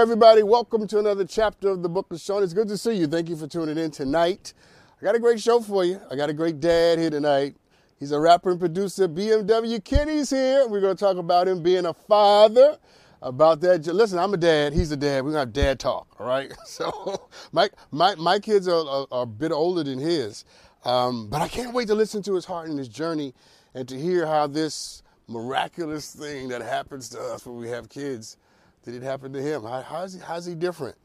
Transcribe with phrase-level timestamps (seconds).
[0.00, 2.42] Everybody, welcome to another chapter of the Book of Sean.
[2.42, 3.06] It's good to see you.
[3.06, 4.54] Thank you for tuning in tonight.
[4.98, 6.00] I got a great show for you.
[6.10, 7.56] I got a great dad here tonight.
[7.98, 9.06] He's a rapper and producer.
[9.08, 10.66] BMW Kenny's here.
[10.66, 12.78] We're going to talk about him being a father.
[13.20, 14.72] About that, listen, I'm a dad.
[14.72, 15.22] He's a dad.
[15.22, 16.50] We're gonna have dad talk, all right?
[16.64, 20.46] So, my my my kids are, are, are a bit older than his,
[20.86, 23.34] um, but I can't wait to listen to his heart and his journey,
[23.74, 28.38] and to hear how this miraculous thing that happens to us when we have kids
[28.84, 29.62] did it happen to him?
[29.62, 30.96] How, how's, he, how's he different?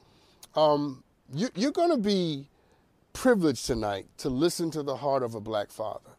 [0.55, 2.47] Um, you, you're going to be
[3.13, 6.11] privileged tonight to listen to the heart of a black father.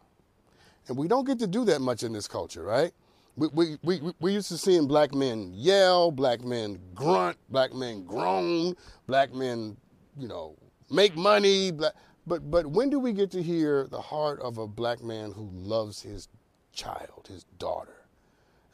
[0.88, 2.92] And we don't get to do that much in this culture, right?
[3.36, 8.04] We, we, we, we used to seeing black men yell, black men grunt, black men
[8.04, 8.74] groan,
[9.06, 9.76] black men,
[10.16, 10.56] you know,
[10.90, 11.70] make money.
[11.70, 11.92] Black,
[12.26, 15.50] but, but when do we get to hear the heart of a black man who
[15.52, 16.28] loves his
[16.72, 18.06] child, his daughter,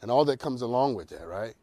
[0.01, 1.55] and all that comes along with that, right?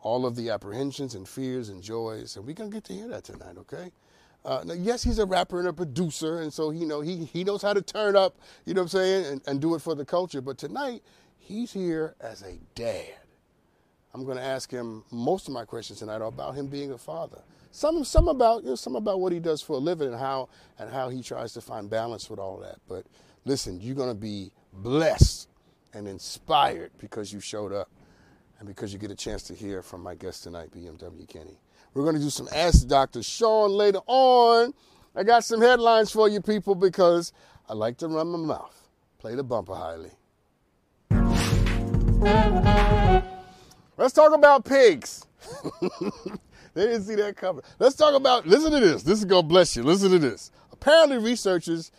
[0.00, 2.36] All of the apprehensions and fears and joys.
[2.36, 3.90] And we're going to get to hear that tonight, okay?
[4.44, 7.42] Uh, now, yes, he's a rapper and a producer, and so you know he he
[7.42, 9.94] knows how to turn up, you know what I'm saying, and, and do it for
[9.94, 10.40] the culture.
[10.40, 11.02] But tonight,
[11.38, 13.16] he's here as a dad.
[14.14, 16.98] I'm going to ask him most of my questions tonight are about him being a
[16.98, 17.42] father.
[17.72, 20.48] Some some about you know, some about what he does for a living and how
[20.78, 22.78] and how he tries to find balance with all that.
[22.88, 23.06] But
[23.44, 25.48] listen, you're going to be blessed
[25.92, 27.90] and inspired because you showed up
[28.58, 31.58] and because you get a chance to hear from my guest tonight, BMW Kenny.
[31.94, 33.22] We're going to do some Ask Dr.
[33.22, 34.74] Sean later on.
[35.14, 37.32] I got some headlines for you people because
[37.68, 38.88] I like to run my mouth.
[39.18, 40.10] Play the bumper highly.
[43.96, 45.24] Let's talk about pigs.
[46.74, 47.62] they didn't see that coming.
[47.78, 49.02] Let's talk about, listen to this.
[49.02, 49.82] This is going to bless you.
[49.82, 50.50] Listen to this.
[50.72, 51.90] Apparently, researchers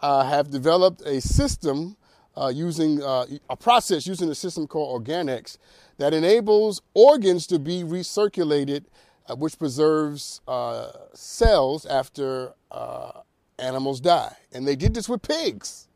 [0.00, 1.96] uh, have developed a system
[2.36, 5.58] uh, using uh, a process using a system called OrganEx
[5.98, 8.84] that enables organs to be recirculated,
[9.28, 13.12] uh, which preserves uh, cells after uh,
[13.58, 14.36] animals die.
[14.52, 15.88] And they did this with pigs.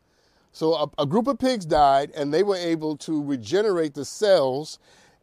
[0.53, 4.79] So a, a, group of pigs died, and they were able to regenerate the cells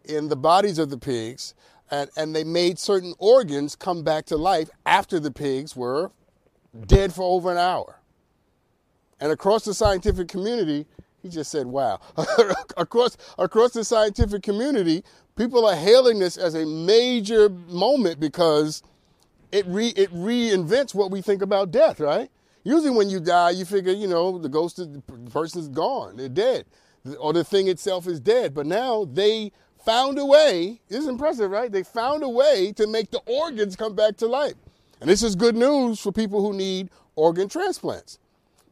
[0.06, 1.54] in the bodies of the pigs,
[1.92, 6.12] and, and they made certain organs come back to life after the pigs were
[6.86, 8.00] dead for over an hour.
[9.20, 10.86] And across the scientific community,
[11.22, 12.00] he just said, wow.
[12.78, 15.04] across, across the scientific community,
[15.36, 18.84] people are hailing this as a major moment because
[19.52, 22.30] it, re, it reinvents what we think about death, right?
[22.64, 25.02] Usually when you die, you figure, you know, the ghost of the
[25.32, 26.66] person's gone, they're dead,
[27.20, 28.54] or the thing itself is dead.
[28.54, 29.52] But now they
[29.86, 31.72] found a way, this is impressive, right?
[31.72, 34.56] They found a way to make the organs come back to life.
[35.00, 38.20] And this is good news for people who need organ transplants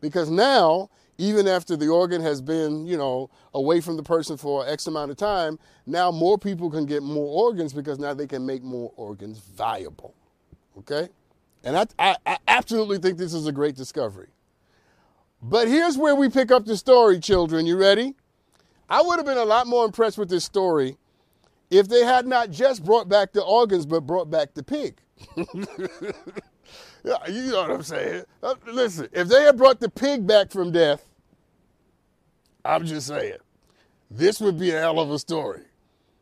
[0.02, 4.68] because now even after the organ has been, you know, away from the person for
[4.68, 8.46] X amount of time, now more people can get more organs because now they can
[8.46, 10.14] make more organs viable.
[10.78, 11.10] Okay?
[11.64, 14.28] And I, I, I absolutely think this is a great discovery.
[15.42, 17.66] But here's where we pick up the story, children.
[17.66, 18.16] You ready?
[18.90, 20.98] I would have been a lot more impressed with this story
[21.70, 25.00] if they had not just brought back the organs, but brought back the pig.
[27.06, 28.24] You know what I'm saying.
[28.42, 31.08] Uh, listen, if they had brought the pig back from death,
[32.64, 33.38] I'm just saying,
[34.10, 35.62] this would be a hell of a story.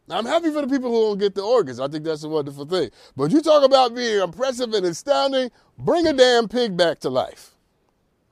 [0.08, 1.80] Now, I'm happy for the people who don't get the organs.
[1.80, 2.90] I think that's a wonderful thing.
[3.16, 7.56] But you talk about being impressive and astounding, bring a damn pig back to life.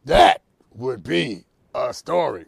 [0.03, 0.41] That
[0.73, 2.47] would be a story.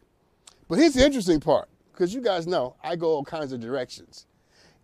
[0.68, 4.25] But here's the interesting part, because you guys know I go all kinds of directions.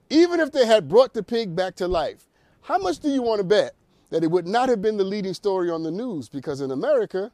[0.09, 2.25] Even if they had brought the pig back to life,
[2.61, 3.75] how much do you want to bet
[4.09, 7.31] that it would not have been the leading story on the news because in America,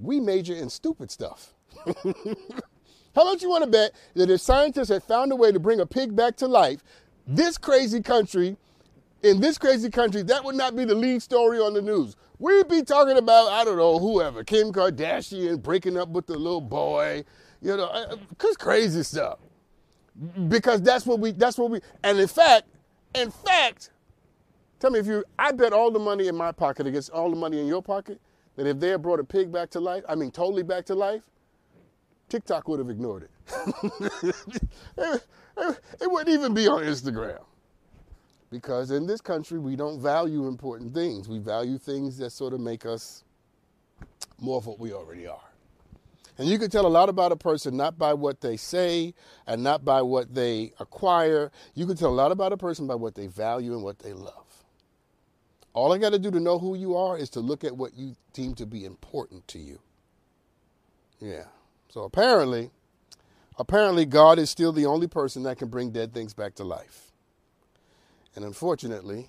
[0.00, 1.54] we major in stupid stuff.
[3.14, 5.80] How much you want to bet that if scientists had found a way to bring
[5.80, 6.82] a pig back to life,
[7.26, 8.56] this crazy country,
[9.22, 12.16] in this crazy country, that would not be the lead story on the news.
[12.38, 16.60] We'd be talking about, I don't know, whoever, Kim Kardashian breaking up with the little
[16.60, 17.24] boy,
[17.62, 19.38] you know, because uh, crazy stuff.
[20.48, 22.66] because that's what we that's what we and in fact
[23.14, 23.90] in fact
[24.78, 27.36] tell me if you i bet all the money in my pocket against all the
[27.36, 28.20] money in your pocket
[28.56, 30.94] that if they had brought a pig back to life i mean totally back to
[30.94, 31.22] life
[32.28, 33.30] tiktok would have ignored it
[34.96, 35.26] it,
[35.56, 37.42] it, it wouldn't even be on instagram
[38.50, 42.60] because in this country we don't value important things we value things that sort of
[42.60, 43.24] make us
[44.40, 45.48] more of what we already are
[46.38, 49.12] and you can tell a lot about a person not by what they say
[49.46, 51.50] and not by what they acquire.
[51.74, 54.12] You can tell a lot about a person by what they value and what they
[54.12, 54.47] love.
[55.78, 57.94] All I got to do to know who you are is to look at what
[57.94, 59.78] you deem to be important to you.
[61.20, 61.44] Yeah.
[61.88, 62.70] So apparently,
[63.58, 67.12] apparently God is still the only person that can bring dead things back to life.
[68.34, 69.28] And unfortunately,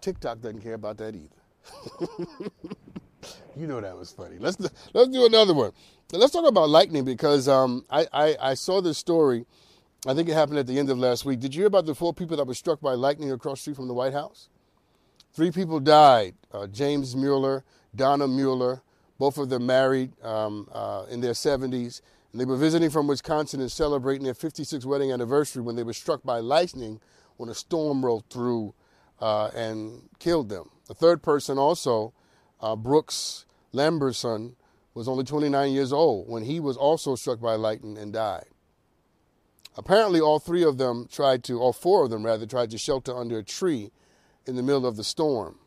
[0.00, 2.50] TikTok doesn't care about that either.
[3.54, 4.38] You know that was funny.
[4.38, 4.56] Let's
[4.94, 5.72] let's do another one.
[6.10, 9.44] Let's talk about lightning because um, I, I, I saw this story.
[10.06, 11.38] I think it happened at the end of last week.
[11.38, 13.76] Did you hear about the four people that were struck by lightning across the street
[13.76, 14.48] from the White House?
[15.34, 16.34] Three people died.
[16.52, 17.64] Uh, James Mueller,
[17.96, 18.82] Donna Mueller,
[19.18, 22.02] both of them married um, uh, in their 70s.
[22.32, 25.92] And they were visiting from Wisconsin and celebrating their 56th wedding anniversary when they were
[25.92, 27.00] struck by lightning
[27.36, 28.74] when a storm rolled through
[29.20, 30.70] uh, and killed them.
[30.86, 32.12] The third person also
[32.60, 34.56] uh, Brooks Lambertson
[34.94, 38.46] was only 29 years old when he was also struck by lightning and died.
[39.76, 43.16] Apparently, all three of them tried to, all four of them rather, tried to shelter
[43.16, 43.90] under a tree
[44.46, 45.58] in the middle of the storm.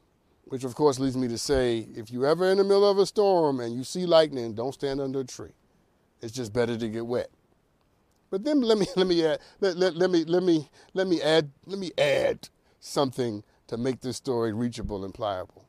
[0.45, 3.06] Which, of course, leads me to say if you're ever in the middle of a
[3.06, 5.54] storm and you see lightning, don't stand under a tree.
[6.22, 7.30] It's just better to get wet.
[8.30, 11.22] But then let me let me add let, let, let me let me let me
[11.22, 12.50] add let me add
[12.80, 15.66] something to make this story reachable and pliable.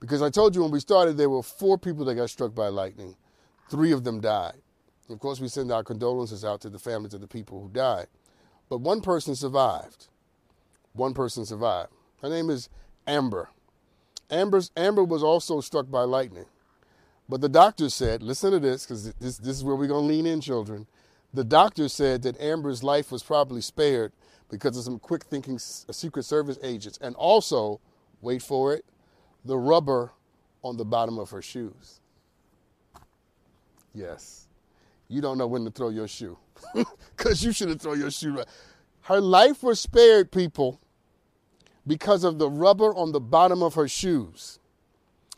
[0.00, 2.68] Because I told you when we started, there were four people that got struck by
[2.68, 3.16] lightning.
[3.70, 4.60] Three of them died.
[5.08, 8.08] Of course, we send our condolences out to the families of the people who died.
[8.68, 10.08] But one person survived.
[10.92, 11.92] One person survived.
[12.22, 12.68] Her name is
[13.06, 13.50] Amber.
[14.30, 16.46] Amber's, Amber was also struck by lightning.
[17.28, 20.14] But the doctor said, listen to this, because this, this is where we're going to
[20.14, 20.86] lean in, children.
[21.34, 24.12] The doctor said that Amber's life was probably spared
[24.50, 26.98] because of some quick thinking uh, Secret Service agents.
[27.00, 27.80] And also,
[28.20, 28.84] wait for it,
[29.44, 30.12] the rubber
[30.62, 32.00] on the bottom of her shoes.
[33.94, 34.46] Yes.
[35.08, 36.38] You don't know when to throw your shoe
[37.16, 38.46] because you should have thrown your shoe right.
[39.02, 40.80] Her life was spared, people,
[41.86, 44.58] because of the rubber on the bottom of her shoes.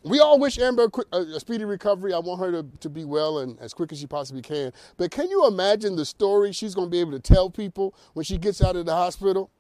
[0.03, 2.13] We all wish Amber a, speedy recovery.
[2.13, 4.73] I want her to, to be well and as quick as she possibly can.
[4.99, 8.25] But can you imagine the story she's going to be able to tell people when
[8.25, 9.51] she gets out of the hospital?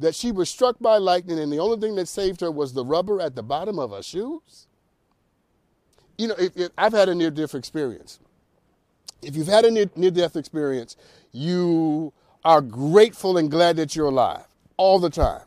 [0.00, 2.84] that she was struck by lightning and the only thing that saved her was the
[2.84, 4.66] rubber at the bottom of her shoes?
[6.18, 8.18] You know, if, if, I've had a near death experience.
[9.22, 10.96] If you've had a near death experience,
[11.32, 12.12] you
[12.44, 14.46] are grateful and glad that you're alive
[14.78, 15.42] all the time.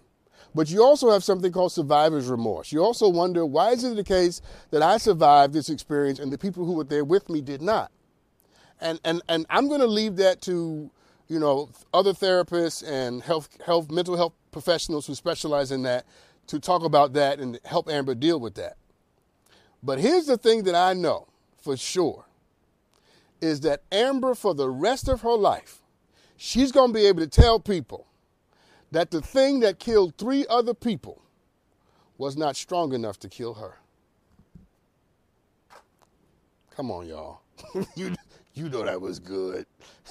[0.56, 2.72] But you also have something called survivor's remorse.
[2.72, 4.42] You also wonder why is it the case
[4.72, 7.92] that I survived this experience and the people who were there with me did not?
[8.80, 10.92] And and and I'm going to leave that to
[11.28, 16.06] you know other therapists and health health mental health professionals who specialize in that
[16.48, 18.78] to talk about that and help Amber deal with that.
[19.82, 21.28] But here's the thing that I know
[21.58, 22.26] for sure
[23.42, 25.82] is that Amber, for the rest of her life,
[26.38, 28.08] she's going to be able to tell people
[28.94, 31.22] that the thing that killed three other people
[32.18, 33.80] was not strong enough to kill her.
[36.76, 37.42] Come on, y'all.
[37.96, 38.14] you,
[38.54, 39.66] you know that was good.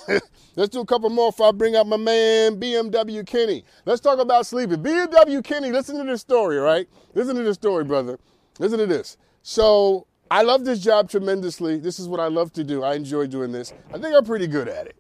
[0.56, 3.64] Let's do a couple more before I bring up my man BMW Kenny.
[3.84, 4.82] Let's talk about sleeping.
[4.82, 6.88] BMW Kenny, listen to this story, right?
[7.14, 8.18] Listen to this story, brother.
[8.58, 9.16] Listen to this.
[9.42, 11.78] So I love this job tremendously.
[11.78, 12.82] This is what I love to do.
[12.82, 13.72] I enjoy doing this.
[13.94, 14.96] I think I'm pretty good at it.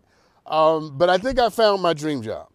[0.46, 2.51] Um, but I think I found my dream job.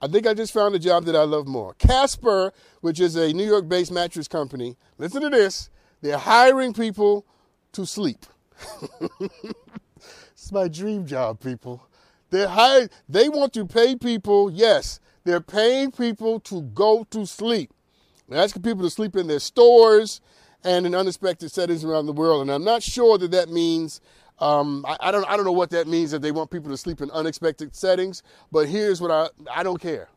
[0.00, 1.74] I think I just found a job that I love more.
[1.74, 5.70] Casper, which is a New York based mattress company, listen to this.
[6.00, 7.26] They're hiring people
[7.72, 8.24] to sleep.
[10.40, 11.86] It's my dream job, people.
[12.30, 17.72] They hire, they want to pay people, yes, they're paying people to go to sleep.
[18.26, 20.22] They're asking people to sleep in their stores
[20.64, 22.40] and in unexpected settings around the world.
[22.40, 24.00] And I'm not sure that that means,
[24.40, 26.76] um, I, I, don't, I don't know what that means that they want people to
[26.76, 30.08] sleep in unexpected settings, but here's what I, I don't care.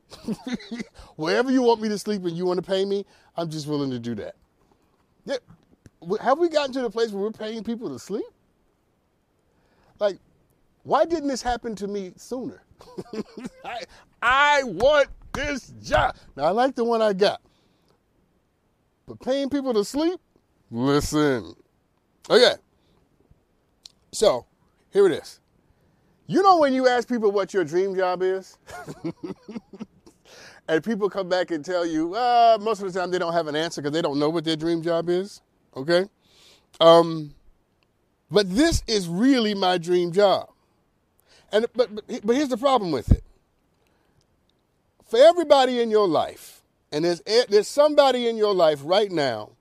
[1.17, 3.91] Wherever you want me to sleep and you want to pay me, I'm just willing
[3.91, 4.35] to do that.
[5.25, 5.37] Yeah.
[6.21, 8.25] Have we gotten to the place where we're paying people to sleep?
[9.99, 10.17] Like,
[10.83, 12.63] why didn't this happen to me sooner?
[13.65, 13.81] I,
[14.21, 16.15] I want this job.
[16.35, 17.41] Now, I like the one I got.
[19.05, 20.19] But paying people to sleep?
[20.71, 21.55] Listen.
[22.29, 22.53] Okay.
[24.13, 24.45] So,
[24.91, 25.39] here it is.
[26.27, 28.57] You know when you ask people what your dream job is?
[30.67, 33.47] and people come back and tell you, uh, most of the time they don't have
[33.47, 35.41] an answer because they don't know what their dream job is.
[35.75, 36.05] Okay?
[36.79, 37.33] Um,
[38.29, 40.49] but this is really my dream job.
[41.51, 43.23] And but, but but here's the problem with it.
[45.05, 49.51] For everybody in your life, and there's there's somebody in your life right now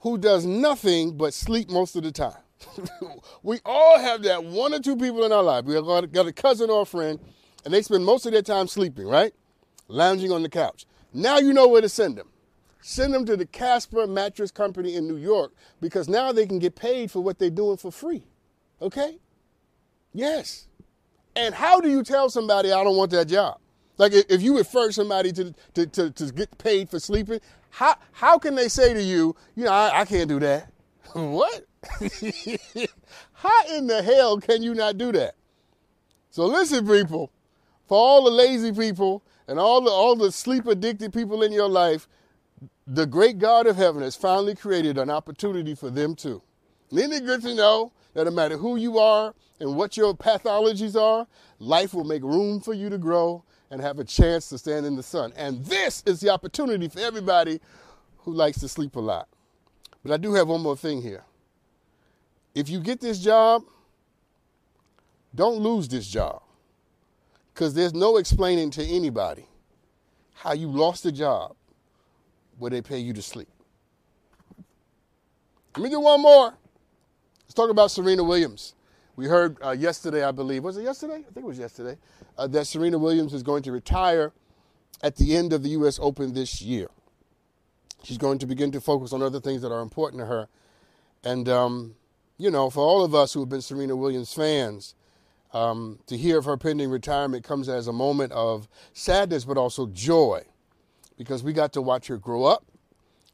[0.00, 2.42] who does nothing but sleep most of the time.
[3.42, 5.64] we all have that one or two people in our life.
[5.64, 7.18] We got, a cousin or a friend,
[7.64, 9.32] and they spend most of their time sleeping, right?
[9.88, 10.86] Lounging on the couch.
[11.12, 12.28] Now you know where to send them.
[12.82, 16.76] Send them to the Casper Mattress Company in New York because now they can get
[16.76, 18.24] paid for what they're doing for free.
[18.80, 19.18] Okay?
[20.14, 20.68] Yes.
[21.36, 23.58] And how do you tell somebody I don't want that job?
[23.98, 28.38] Like if you refer somebody to, to, to, to get paid for sleeping, how, how
[28.38, 30.72] can they say to you, you know, I, I can't do that?
[31.12, 31.66] what?
[33.32, 35.34] how in the hell can you not do that?
[36.30, 37.32] So listen, people,
[37.86, 41.68] for all the lazy people and all the all the sleep addicted people in your
[41.68, 42.06] life,
[42.86, 46.42] the great God of heaven has finally created an opportunity for them too.
[46.92, 51.00] Isn't it good to know that no matter who you are and what your pathologies
[51.00, 51.26] are,
[51.58, 54.96] life will make room for you to grow and have a chance to stand in
[54.96, 55.32] the sun.
[55.36, 57.60] And this is the opportunity for everybody
[58.18, 59.28] who likes to sleep a lot.
[60.02, 61.24] But I do have one more thing here.
[62.54, 63.62] If you get this job,
[65.34, 66.42] don't lose this job.
[67.54, 69.46] Because there's no explaining to anybody
[70.34, 71.54] how you lost a job
[72.58, 73.48] where they pay you to sleep.
[75.76, 76.54] Let me do one more.
[77.42, 78.74] Let's talk about Serena Williams.
[79.16, 81.16] We heard uh, yesterday, I believe, was it yesterday?
[81.16, 81.98] I think it was yesterday,
[82.38, 84.32] uh, that Serena Williams is going to retire
[85.02, 85.98] at the end of the U.S.
[86.00, 86.88] Open this year.
[88.02, 90.48] She's going to begin to focus on other things that are important to her.
[91.22, 91.94] And, um,
[92.40, 94.94] you know, for all of us who have been Serena Williams fans,
[95.52, 99.86] um, to hear of her pending retirement comes as a moment of sadness, but also
[99.88, 100.42] joy,
[101.18, 102.64] because we got to watch her grow up.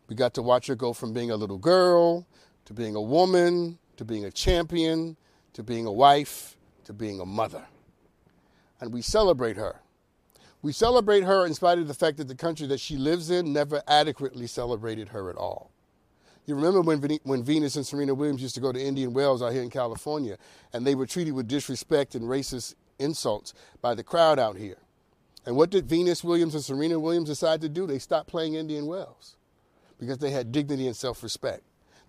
[0.09, 2.27] We got to watch her go from being a little girl
[2.65, 5.17] to being a woman to being a champion
[5.53, 7.65] to being a wife to being a mother.
[8.81, 9.81] And we celebrate her.
[10.63, 13.53] We celebrate her in spite of the fact that the country that she lives in
[13.53, 15.71] never adequately celebrated her at all.
[16.47, 19.53] You remember when, when Venus and Serena Williams used to go to Indian Wells out
[19.53, 20.39] here in California,
[20.73, 24.79] and they were treated with disrespect and racist insults by the crowd out here.
[25.45, 27.87] And what did Venus Williams and Serena Williams decide to do?
[27.87, 29.37] They stopped playing Indian Wells
[29.99, 31.63] because they had dignity and self respect.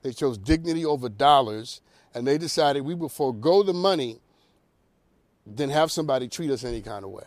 [0.03, 1.82] They chose dignity over dollars,
[2.13, 4.20] and they decided we will forego the money
[5.46, 7.24] than have somebody treat us any kind of way.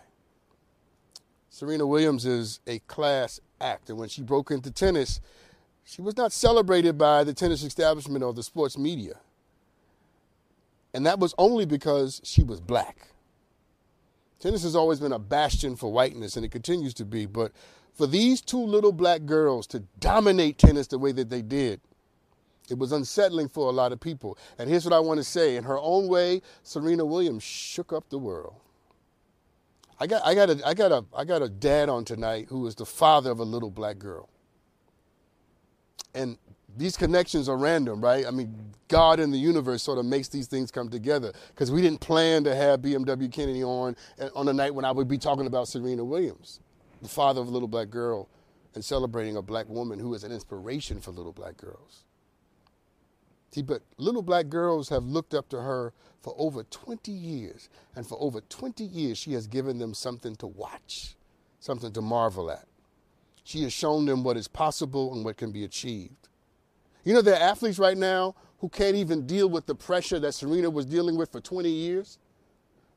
[1.49, 5.21] Serena Williams is a class act, and when she broke into tennis,
[5.91, 9.19] she was not celebrated by the tennis establishment or the sports media.
[10.95, 13.09] And that was only because she was black.
[14.39, 17.27] Tennis has always been a bastion for whiteness, and it continues to be.
[17.27, 17.51] But
[17.93, 21.81] for these two little black girls to dominate tennis the way that they did,
[22.71, 24.39] it was unsettling for a lot of people.
[24.59, 28.09] And here's what I want to say in her own way, Serena Williams shook up
[28.11, 28.55] the world.
[29.99, 32.65] I got, I got, a, I got a, I got a dad on tonight who
[32.69, 34.29] is the father of a little black girl.
[36.15, 36.39] And
[36.77, 38.27] these connections are random, right?
[38.27, 38.55] I mean,
[38.89, 42.45] God in the universe sort of makes these things come together because we didn't plan
[42.45, 45.69] to have BMW Kenny on eh, on a night when I would be talking about
[45.69, 46.61] Serena Williams,
[47.03, 48.29] the father of a little black girl,
[48.75, 52.05] and celebrating a black woman who is an inspiration for little black girls.
[53.53, 57.69] See, but little black girls have looked up to her for over 20 years.
[57.97, 61.17] And for over 20 years, she has given them something to watch,
[61.59, 62.67] something to marvel at.
[63.51, 66.29] She has shown them what is possible and what can be achieved.
[67.03, 70.35] You know, there are athletes right now who can't even deal with the pressure that
[70.35, 72.19] Serena was dealing with for 20 years.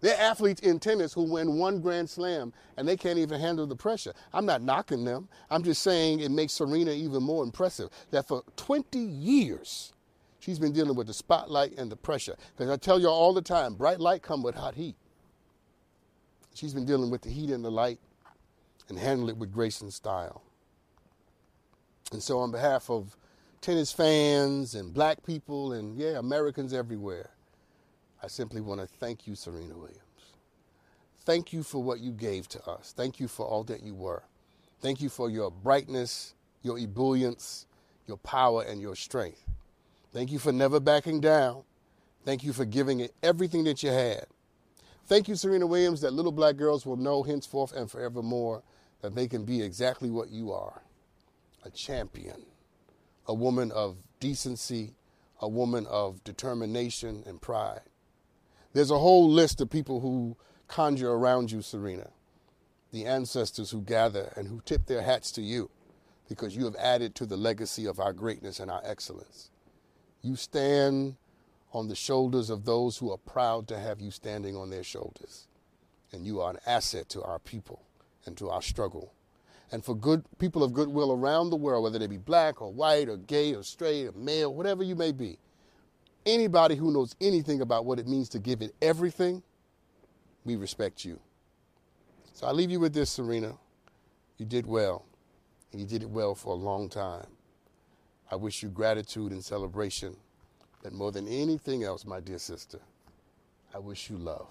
[0.01, 3.65] There are athletes in tennis who win one Grand Slam and they can't even handle
[3.65, 4.13] the pressure.
[4.31, 5.27] I'm not knocking them.
[5.49, 9.91] I'm just saying it makes Serena even more impressive that for 20 years,
[10.37, 12.35] She's been dealing with the spotlight and the pressure.
[12.55, 14.97] Because I tell you all the time, bright light come with hot heat.
[16.53, 17.97] She's been dealing with the heat and the light
[18.89, 20.43] and handle it with grace and style.
[22.11, 23.17] And so on behalf of
[23.61, 27.31] tennis fans and black people and yeah, Americans everywhere,
[28.21, 29.99] I simply want to thank you, Serena Williams.
[31.25, 32.93] Thank you for what you gave to us.
[32.95, 34.23] Thank you for all that you were.
[34.81, 37.65] Thank you for your brightness, your ebullience,
[38.07, 39.43] your power, and your strength.
[40.13, 41.63] Thank you for never backing down.
[42.25, 44.25] Thank you for giving it everything that you had.
[45.05, 48.63] Thank you, Serena Williams, that little black girls will know henceforth and forevermore
[49.01, 50.81] that they can be exactly what you are
[51.65, 52.45] a champion,
[53.25, 54.95] a woman of decency,
[55.39, 57.81] a woman of determination and pride.
[58.73, 60.35] There's a whole list of people who
[60.67, 62.09] conjure around you, Serena.
[62.91, 65.69] The ancestors who gather and who tip their hats to you
[66.27, 69.51] because you have added to the legacy of our greatness and our excellence.
[70.21, 71.15] You stand
[71.73, 75.47] on the shoulders of those who are proud to have you standing on their shoulders.
[76.11, 77.81] And you are an asset to our people
[78.25, 79.11] and to our struggle.
[79.71, 83.09] And for good people of goodwill around the world, whether they be black or white
[83.09, 85.39] or gay or straight or male, whatever you may be,
[86.27, 89.41] anybody who knows anything about what it means to give it everything,
[90.45, 91.19] we respect you.
[92.33, 93.57] So I leave you with this, Serena.
[94.37, 95.05] You did well,
[95.71, 97.25] and you did it well for a long time.
[98.29, 100.17] I wish you gratitude and celebration
[100.83, 102.79] but more than anything else, my dear sister,
[103.73, 104.49] I wish you love.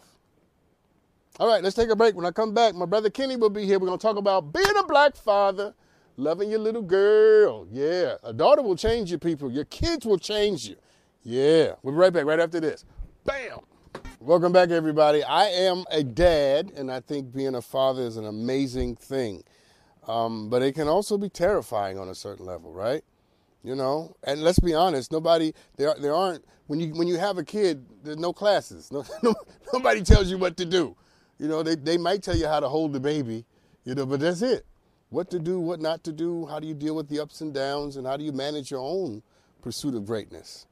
[1.38, 2.16] All right, let's take a break.
[2.16, 3.78] When I come back, my brother Kenny will be here.
[3.78, 5.74] We're going to talk about being a black father,
[6.16, 7.66] loving your little girl.
[7.70, 9.52] Yeah, a daughter will change you, people.
[9.52, 10.76] Your kids will change you.
[11.22, 12.84] Yeah, we'll be right back right after this.
[13.24, 13.60] Bam!
[14.18, 15.22] Welcome back, everybody.
[15.22, 19.44] I am a dad, and I think being a father is an amazing thing.
[20.08, 23.04] Um, but it can also be terrifying on a certain level, right?
[23.64, 27.38] You know, and let's be honest, nobody there there aren't when you when you have
[27.38, 28.90] a kid, there's no classes.
[28.90, 29.34] No, no,
[29.72, 30.96] nobody tells you what to do.
[31.38, 33.44] You know, they they might tell you how to hold the baby,
[33.84, 34.66] you know, but that's it.
[35.10, 37.52] What to do, what not to do, how do you deal with the ups and
[37.52, 39.22] downs, and how do you manage your own
[39.60, 40.66] pursuit of greatness?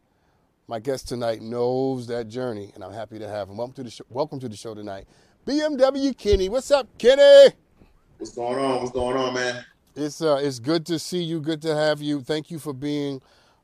[0.66, 3.56] My guest tonight knows that journey, and I'm happy to have him.
[3.56, 5.06] Welcome to the show, welcome to the show tonight.
[5.46, 6.48] BMW Kenny.
[6.48, 7.54] What's up, Kenny?
[8.18, 8.80] What's going on?
[8.80, 9.64] What's going on, man?
[10.00, 11.40] It's uh, it's good to see you.
[11.40, 12.20] Good to have you.
[12.20, 13.20] Thank you for being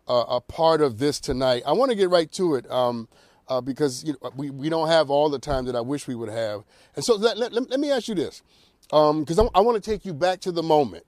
[0.07, 1.63] uh, a part of this tonight.
[1.67, 3.09] I want to get right to it um,
[3.49, 6.15] uh, because you know, we we don't have all the time that I wish we
[6.15, 6.65] would have.
[6.95, 8.43] And so let let, let me ask you this,
[8.83, 11.07] because um, I, I want to take you back to the moment.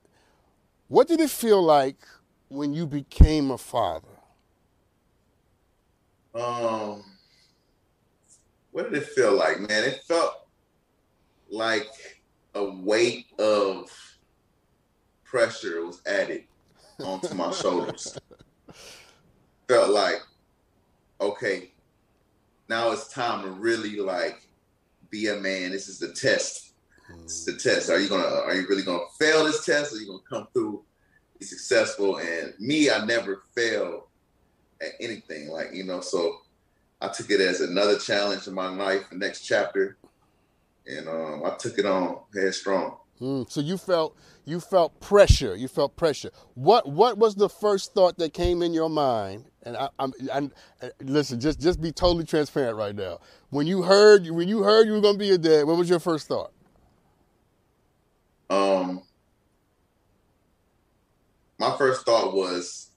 [0.89, 1.99] What did it feel like
[2.49, 4.09] when you became a father?
[6.35, 7.05] Um,
[8.71, 9.85] what did it feel like, man?
[9.85, 10.47] It felt
[11.51, 11.89] like
[12.55, 13.91] a weight of
[15.29, 16.45] pressure was added
[17.05, 18.19] onto my shoulders.
[19.69, 20.23] Felt like,
[21.21, 21.71] okay,
[22.69, 24.49] now it's time to really like
[25.11, 25.73] be a man.
[25.73, 26.73] This is the test.
[27.23, 27.91] It's the test.
[27.91, 29.93] Are you gonna are you really gonna fail this test?
[29.93, 30.85] Or are you gonna come through,
[31.39, 32.19] be successful?
[32.19, 34.03] And me, I never failed
[34.81, 35.49] at anything.
[35.49, 36.39] Like, you know, so
[37.01, 39.97] I took it as another challenge in my life, the next chapter.
[40.87, 42.97] And um, I took it on headstrong.
[43.21, 45.57] Mm, so you felt you felt pressure.
[45.57, 46.31] You felt pressure.
[46.55, 49.45] What what was the first thought that came in your mind?
[49.65, 50.53] And I, am and
[51.01, 53.19] listen, just just be totally transparent right now.
[53.51, 55.91] When you heard when you heard you were going to be a dad, what was
[55.91, 56.53] your first thought?
[58.51, 59.03] Um,
[61.59, 62.91] my first thought was,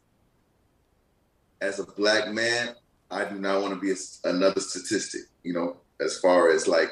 [1.61, 2.75] as a black man,
[3.09, 5.21] I do not want to be a, another statistic.
[5.43, 6.91] You know, as far as like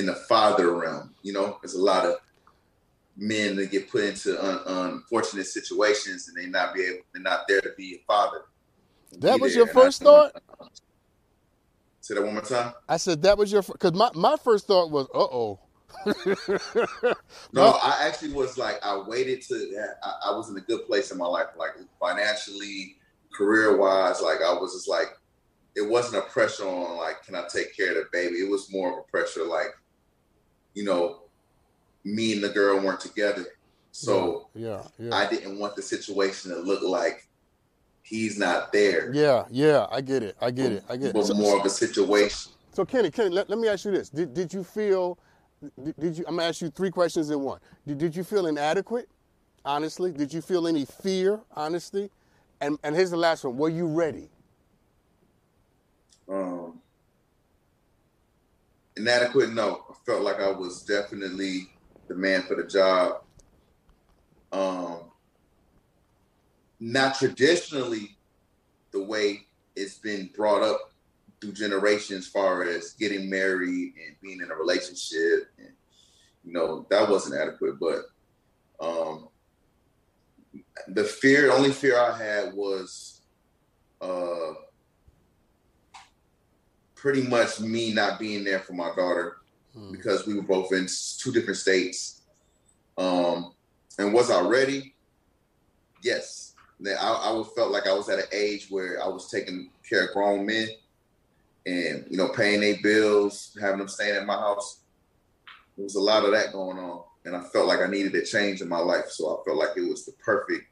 [0.00, 1.14] in the father realm.
[1.22, 2.16] You know, there's a lot of
[3.16, 7.42] men that get put into un- unfortunate situations and they not be able, they're not
[7.46, 8.42] there to be a father.
[9.18, 10.32] That was your first thought.
[12.00, 12.72] Say that one more time.
[12.88, 15.60] I said that was your because my my first thought was, uh oh.
[17.52, 21.10] no, I actually was like, I waited to, I, I was in a good place
[21.10, 22.96] in my life, like financially,
[23.36, 24.22] career wise.
[24.22, 25.08] Like I was just like,
[25.76, 28.36] it wasn't a pressure on like, can I take care of the baby?
[28.36, 29.74] It was more of a pressure like,
[30.74, 31.22] you know,
[32.04, 33.46] me and the girl weren't together.
[33.92, 35.14] So yeah, yeah, yeah.
[35.14, 37.26] I didn't want the situation to look like
[38.02, 39.12] he's not there.
[39.12, 40.36] Yeah, yeah, I get it.
[40.40, 40.84] I get it.
[40.88, 41.14] I get it.
[41.14, 42.52] But so, more of a situation.
[42.72, 44.10] So Kenny, Kenny, let, let me ask you this.
[44.10, 45.18] Did, did you feel
[45.82, 47.60] did, did you I'm gonna ask you three questions in one.
[47.86, 49.08] Did, did you feel inadequate?
[49.64, 50.12] Honestly?
[50.12, 52.10] Did you feel any fear, honestly?
[52.60, 53.56] And and here's the last one.
[53.56, 54.30] Were you ready?
[56.28, 56.80] Um
[59.00, 59.84] inadequate, no.
[59.90, 61.70] I felt like I was definitely
[62.08, 63.22] the man for the job.
[64.52, 65.10] Um,
[66.78, 68.18] not traditionally
[68.92, 70.92] the way it's been brought up
[71.40, 75.72] through generations, as far as getting married and being in a relationship, and
[76.44, 77.76] you know that wasn't adequate.
[77.78, 78.04] But
[78.84, 79.28] um,
[80.88, 83.22] the fear, only fear I had was
[84.00, 84.52] uh,
[87.00, 89.38] pretty much me not being there for my daughter
[89.74, 89.90] hmm.
[89.90, 90.86] because we were both in
[91.18, 92.20] two different states.
[92.98, 93.54] Um,
[93.98, 94.94] and was I ready?
[96.02, 96.54] Yes.
[96.86, 100.12] I, I felt like I was at an age where I was taking care of
[100.12, 100.68] grown men
[101.66, 104.80] and, you know, paying their bills, having them staying at my house.
[105.76, 107.02] There was a lot of that going on.
[107.24, 109.10] And I felt like I needed a change in my life.
[109.10, 110.64] So I felt like it was the perfect,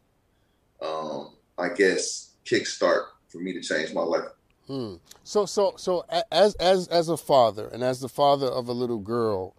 [0.82, 4.28] um, I guess, kickstart for me to change my life.
[4.68, 4.96] Hmm.
[5.24, 8.98] So so so as as as a father and as the father of a little
[8.98, 9.57] girl,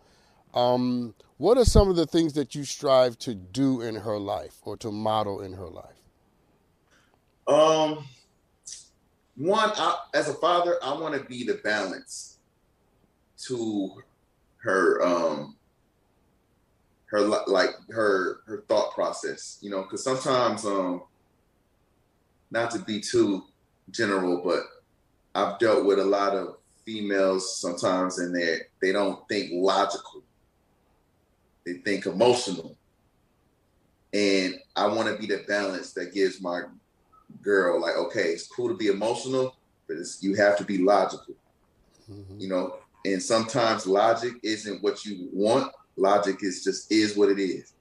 [0.53, 4.57] um, what are some of the things that you strive to do in her life
[4.63, 5.95] or to model in her life?
[7.47, 8.05] Um,
[9.35, 12.37] one, I, as a father, I want to be the balance
[13.45, 14.03] to
[14.57, 15.55] her, um,
[17.05, 19.57] her like her her thought process.
[19.61, 21.01] You know, because sometimes, um,
[22.51, 23.45] not to be too
[23.89, 24.63] general, but
[25.39, 30.23] I've dealt with a lot of females sometimes, and they they don't think logical.
[31.65, 32.75] They think emotional,
[34.13, 36.63] and I want to be the balance that gives my
[37.41, 39.55] girl like, okay, it's cool to be emotional,
[39.87, 41.35] but you have to be logical.
[42.11, 42.39] Mm-hmm.
[42.39, 45.71] You know, and sometimes logic isn't what you want.
[45.95, 47.73] Logic is just is what it is.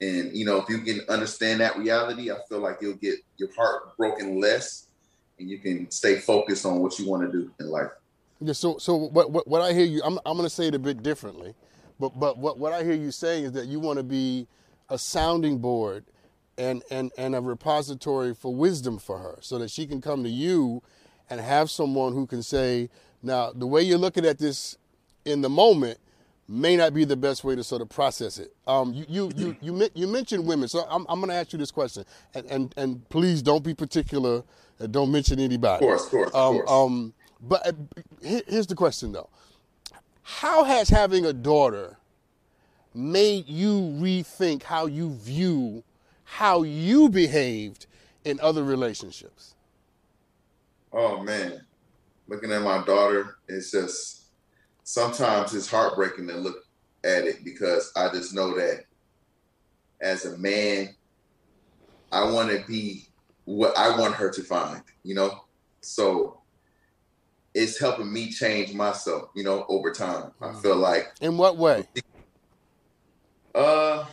[0.00, 3.52] And you know, if you can understand that reality, I feel like you'll get your
[3.54, 4.83] heart broken less,
[5.38, 7.90] and you can stay focused on what you want to do in life.
[8.40, 8.52] Yeah.
[8.52, 10.78] So, so what, what, what I hear you, I'm, I'm going to say it a
[10.78, 11.54] bit differently,
[11.98, 14.46] but but what, what I hear you saying is that you want to be
[14.88, 16.04] a sounding board
[16.58, 20.28] and, and, and a repository for wisdom for her so that she can come to
[20.28, 20.82] you
[21.30, 22.90] and have someone who can say,
[23.22, 24.76] now, the way you're looking at this
[25.24, 25.98] in the moment
[26.46, 28.54] may not be the best way to sort of process it.
[28.66, 31.58] Um, you, you, you, you, you, mentioned women, so I'm, I'm going to ask you
[31.58, 34.42] this question, and, and, and please don't be particular,
[34.78, 35.84] and don't mention anybody.
[35.84, 36.70] Of course, of course, um, of course.
[36.70, 37.72] Um, but uh,
[38.22, 39.28] here's the question, though.
[40.22, 41.98] How has having a daughter
[42.94, 45.84] made you rethink how you view
[46.24, 47.86] how you behaved
[48.24, 49.54] in other relationships?
[50.92, 51.60] Oh man,
[52.28, 54.26] looking at my daughter, it's just
[54.84, 56.64] sometimes it's heartbreaking to look
[57.04, 58.84] at it because I just know that
[60.00, 60.94] as a man,
[62.12, 63.08] I want to be
[63.44, 65.44] what I want her to find, you know?
[65.80, 66.40] So
[67.54, 70.32] it's helping me change myself, you know, over time.
[70.40, 70.62] I mm.
[70.62, 71.86] feel like In what way?
[73.54, 74.04] Uh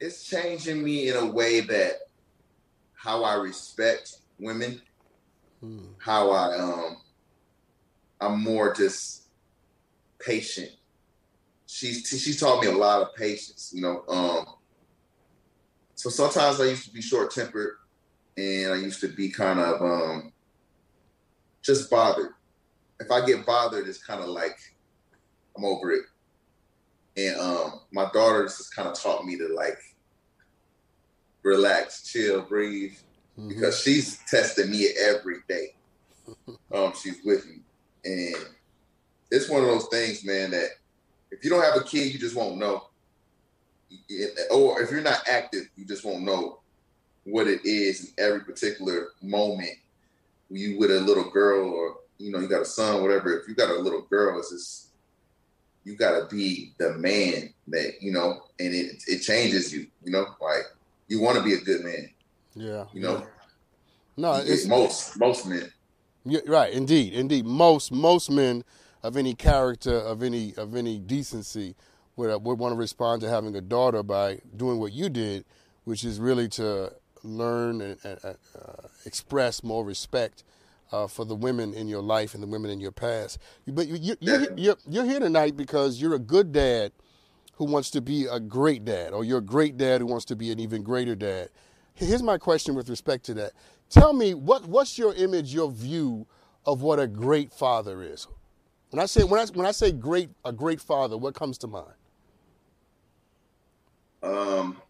[0.00, 1.94] it's changing me in a way that
[2.94, 4.80] how I respect women,
[5.60, 5.86] hmm.
[5.98, 6.96] how I um
[8.20, 9.24] I'm more just
[10.20, 10.70] patient.
[11.66, 14.04] She's she's taught me a lot of patience, you know.
[14.08, 14.46] Um
[15.98, 17.78] so sometimes I used to be short tempered
[18.36, 20.32] and I used to be kind of um
[21.60, 22.34] just bothered.
[23.00, 24.56] If I get bothered, it's kind of like
[25.56, 26.04] I'm over it.
[27.16, 29.78] And um, my daughter just kind of taught me to like
[31.42, 32.96] relax, chill, breathe,
[33.36, 33.48] mm-hmm.
[33.48, 35.74] because she's testing me every day.
[36.72, 37.60] Um, she's with me,
[38.04, 38.36] and
[39.30, 40.50] it's one of those things, man.
[40.50, 40.68] That
[41.30, 42.87] if you don't have a kid, you just won't know,
[44.50, 46.60] or if you're not active, you just won't know
[47.24, 49.72] what it is in every particular moment.
[50.50, 53.38] You with a little girl, or you know, you got a son, whatever.
[53.38, 54.88] If you got a little girl, it's just
[55.84, 59.86] you gotta be the man that you know, and it it changes you.
[60.04, 60.64] You know, like
[61.08, 62.10] you want to be a good man.
[62.54, 62.84] Yeah.
[62.92, 63.26] You know.
[64.16, 65.72] No, it's most most men.
[66.24, 66.72] Yeah, right.
[66.72, 67.46] Indeed, indeed.
[67.46, 68.64] Most most men
[69.02, 71.76] of any character, of any of any decency,
[72.18, 75.44] would would want to respond to having a daughter by doing what you did,
[75.84, 78.32] which is really to learn and uh,
[79.06, 80.44] express more respect
[80.92, 83.38] uh, for the women in your life and the women in your past.
[83.66, 86.92] But you, you're, you're, you're here tonight because you're a good dad
[87.54, 90.36] who wants to be a great dad, or you're a great dad who wants to
[90.36, 91.50] be an even greater dad.
[91.94, 93.52] Here's my question with respect to that.
[93.90, 96.26] Tell me what what's your image, your view
[96.66, 98.26] of what a great father is.
[98.90, 101.66] When I say when I when I say great a great father, what comes to
[101.66, 101.97] mind?
[104.22, 104.80] Um,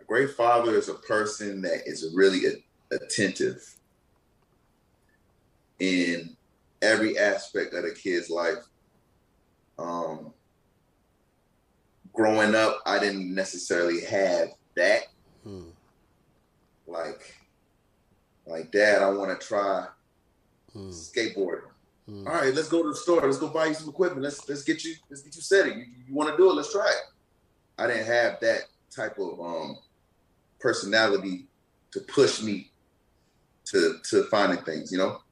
[0.00, 3.76] a great father is a person that is really attentive
[5.78, 6.36] in
[6.82, 8.64] every aspect of the kid's life.
[9.78, 10.32] Um,
[12.12, 15.04] growing up, I didn't necessarily have that.
[15.42, 15.70] Hmm.
[16.86, 17.34] Like,
[18.46, 19.86] like, Dad, I want to try
[20.72, 20.90] hmm.
[20.90, 21.70] skateboarding.
[22.06, 22.26] Hmm.
[22.26, 23.22] All right, let's go to the store.
[23.22, 24.22] Let's go buy you some equipment.
[24.22, 25.66] Let's let's get you let's get you set.
[25.66, 26.54] You, you want to do it?
[26.54, 27.09] Let's try it.
[27.80, 28.64] I didn't have that
[28.94, 29.78] type of um,
[30.60, 31.46] personality
[31.92, 32.70] to push me
[33.66, 35.22] to to finding things, you know.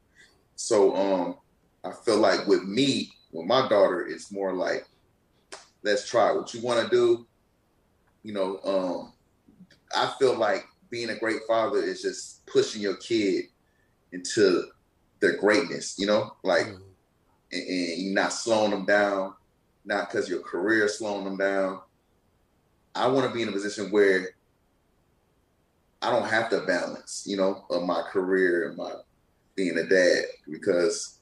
[0.57, 1.37] So um,
[1.85, 4.87] I feel like with me, with my daughter, it's more like
[5.83, 7.27] let's try what you want to do.
[8.23, 9.13] You know, um,
[9.95, 13.45] I feel like being a great father is just pushing your kid
[14.13, 14.65] into
[15.21, 16.81] their greatness, you know, like, mm.
[17.53, 19.35] and, and, you're not slowing them down,
[19.85, 21.81] not because your career is slowing them down.
[22.99, 24.31] I want to be in a position where
[26.03, 28.93] I don't have to balance, you know, of my career and my
[29.55, 31.19] being a dad because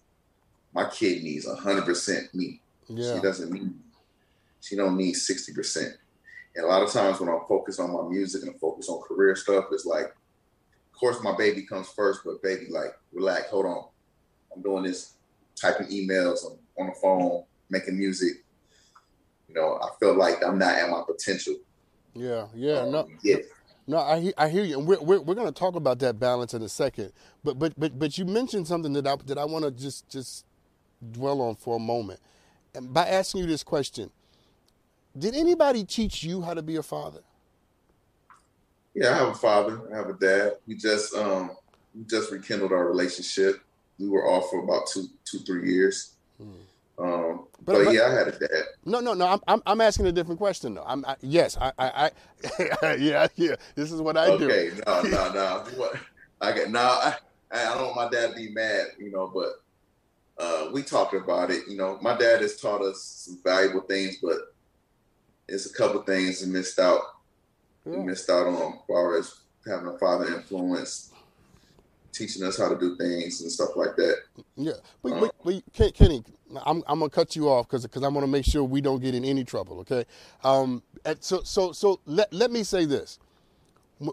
[0.75, 2.61] my kid needs hundred percent me.
[2.89, 3.15] Yeah.
[3.15, 3.73] She doesn't need
[4.67, 5.95] she don't need 60%.
[6.57, 9.01] And a lot of times when I'm focused on my music and I focus on
[9.03, 13.67] career stuff, it's like, of course my baby comes first, but baby, like, relax, hold
[13.67, 13.85] on.
[14.55, 15.15] I'm doing this,
[15.55, 18.45] typing emails, I'm on the phone, making music.
[19.49, 21.55] You know, I feel like I'm not at my potential.
[22.17, 23.09] Yeah, yeah, um, no.
[23.23, 23.37] Yeah.
[23.89, 26.55] No, I, I hear you, and we're, we're, we're going to talk about that balance
[26.55, 27.13] in a second.
[27.45, 30.45] But but but but you mentioned something that I that I want to just just
[31.13, 32.19] dwell on for a moment,
[32.75, 34.11] and by asking you this question,
[35.17, 37.21] did anybody teach you how to be a father?
[38.95, 39.81] Yeah, I have a father.
[39.93, 40.53] I have a dad.
[40.67, 41.53] We just um
[41.95, 43.61] we just rekindled our relationship.
[43.99, 46.15] We were off for about two two three years.
[46.39, 46.53] Hmm.
[46.99, 48.65] Um, but, but, but, yeah, I had a dad.
[48.85, 49.27] No, no, no.
[49.27, 50.85] I'm I'm, I'm asking a different question though.
[50.87, 52.11] I'm I, yes, I I,
[52.83, 53.57] I yeah yeah.
[53.75, 54.51] This is what I okay, do.
[54.51, 55.65] Okay, no no no.
[55.77, 55.97] What
[56.41, 56.89] I get now.
[56.89, 57.17] I
[57.51, 59.63] I don't want my dad to be mad, you know, but
[60.43, 61.63] uh, we talked about it.
[61.69, 64.37] You know, my dad has taught us some valuable things, but
[65.49, 67.03] it's a couple things we missed out.
[67.85, 67.99] Yeah.
[67.99, 71.13] We missed out on as far as having a father influence,
[72.17, 74.17] teaching us how to do things and stuff like that.
[74.57, 76.23] Yeah, but, um, but, but Kenny,
[76.65, 79.03] I'm, I'm gonna cut you off because because I want to make sure we don't
[79.03, 79.81] get in any trouble.
[79.81, 80.05] Okay,
[80.45, 80.83] um,
[81.21, 83.19] so so so let let me say this.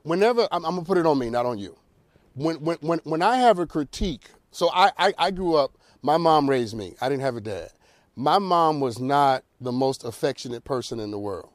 [0.04, 1.78] Whenever I'm, I'm gonna put it on me, not on you.
[2.36, 5.78] When when when when I have a critique, so I, I I grew up.
[6.02, 6.96] My mom raised me.
[7.00, 7.70] I didn't have a dad
[8.16, 11.50] my mom was not the most affectionate person in the world.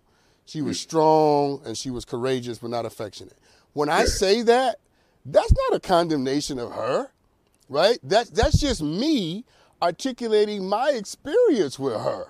[0.44, 3.36] She was strong and she was courageous, but not affectionate.
[3.74, 4.78] When I say that,
[5.32, 7.10] that's not a condemnation of her,
[7.68, 7.98] right?
[8.02, 9.44] That, that's just me
[9.82, 12.26] articulating my experience with her.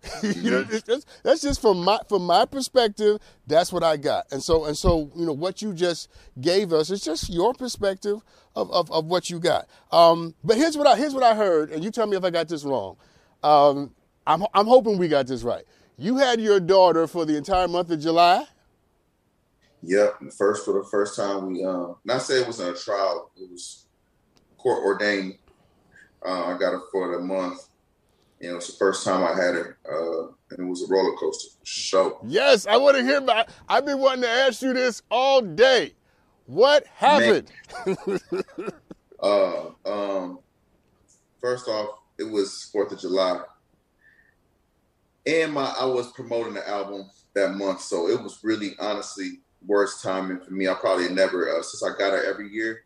[0.22, 3.18] you know, that's, that's just from my from my perspective.
[3.48, 6.08] That's what I got, and so and so, you know, what you just
[6.40, 8.20] gave us is just your perspective
[8.54, 9.66] of, of, of what you got.
[9.90, 12.30] Um, but here's what I here's what I heard, and you tell me if I
[12.30, 12.96] got this wrong.
[13.42, 13.92] Um,
[14.26, 15.64] I'm, I'm hoping we got this right.
[15.96, 18.44] You had your daughter for the entire month of July.
[19.82, 23.30] Yep, first for the first time we um not say it was in a trial,
[23.36, 23.86] it was
[24.56, 25.38] court ordained.
[26.24, 27.60] Uh, I got her for the month.
[28.40, 31.16] You know, it's the first time I had her, uh, and it was a roller
[31.16, 32.18] coaster show.
[32.26, 33.48] Yes, I want to hear about.
[33.68, 35.94] I've been wanting to ask you this all day.
[36.46, 37.50] What happened?
[39.22, 40.40] uh, um,
[41.40, 43.40] first off, it was Fourth of July,
[45.26, 50.02] and my I was promoting the album that month, so it was really honestly worst
[50.02, 50.68] timing for me.
[50.68, 52.84] I probably never uh, since I got her every year.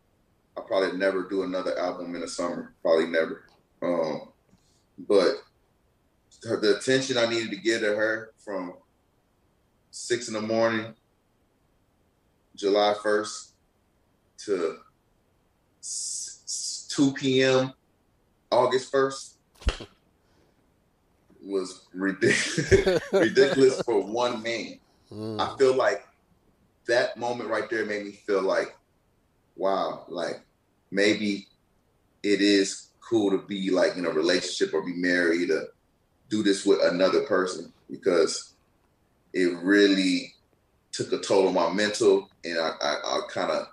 [0.57, 2.73] I probably never do another album in the summer.
[2.81, 3.43] Probably never.
[3.81, 4.29] Um,
[5.07, 5.35] but
[6.41, 8.73] the attention I needed to get to her from
[9.91, 10.93] six in the morning,
[12.55, 13.53] July first,
[14.39, 14.77] to
[16.89, 17.73] two p.m.
[18.51, 19.37] August first
[21.43, 24.79] was ridiculous, ridiculous for one man.
[25.11, 25.39] Mm.
[25.39, 26.05] I feel like
[26.87, 28.75] that moment right there made me feel like,
[29.55, 30.41] wow, like
[30.91, 31.47] maybe
[32.23, 35.67] it is cool to be like in a relationship or be married or
[36.29, 38.53] do this with another person because
[39.33, 40.33] it really
[40.91, 43.67] took a toll on my mental and I, I, I kind of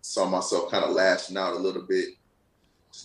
[0.00, 2.10] saw myself kind of lashing out a little bit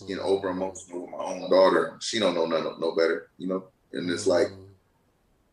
[0.06, 0.62] you know, over mm-hmm.
[0.62, 1.96] emotional with my own daughter.
[2.00, 3.64] She don't know no, no better, you know.
[3.92, 4.62] And it's like, mm-hmm.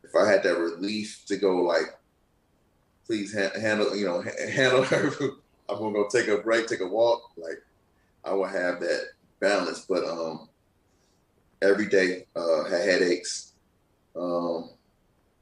[0.03, 1.97] if I had that relief to go like,
[3.05, 5.11] please ha- handle, you know, ha- handle her.
[5.67, 7.21] I'm gonna go take a break, take a walk.
[7.37, 7.61] Like,
[8.23, 9.05] I will have that
[9.39, 9.85] balance.
[9.87, 10.49] But um,
[11.61, 13.53] every day uh, had headaches.
[14.15, 14.69] Um,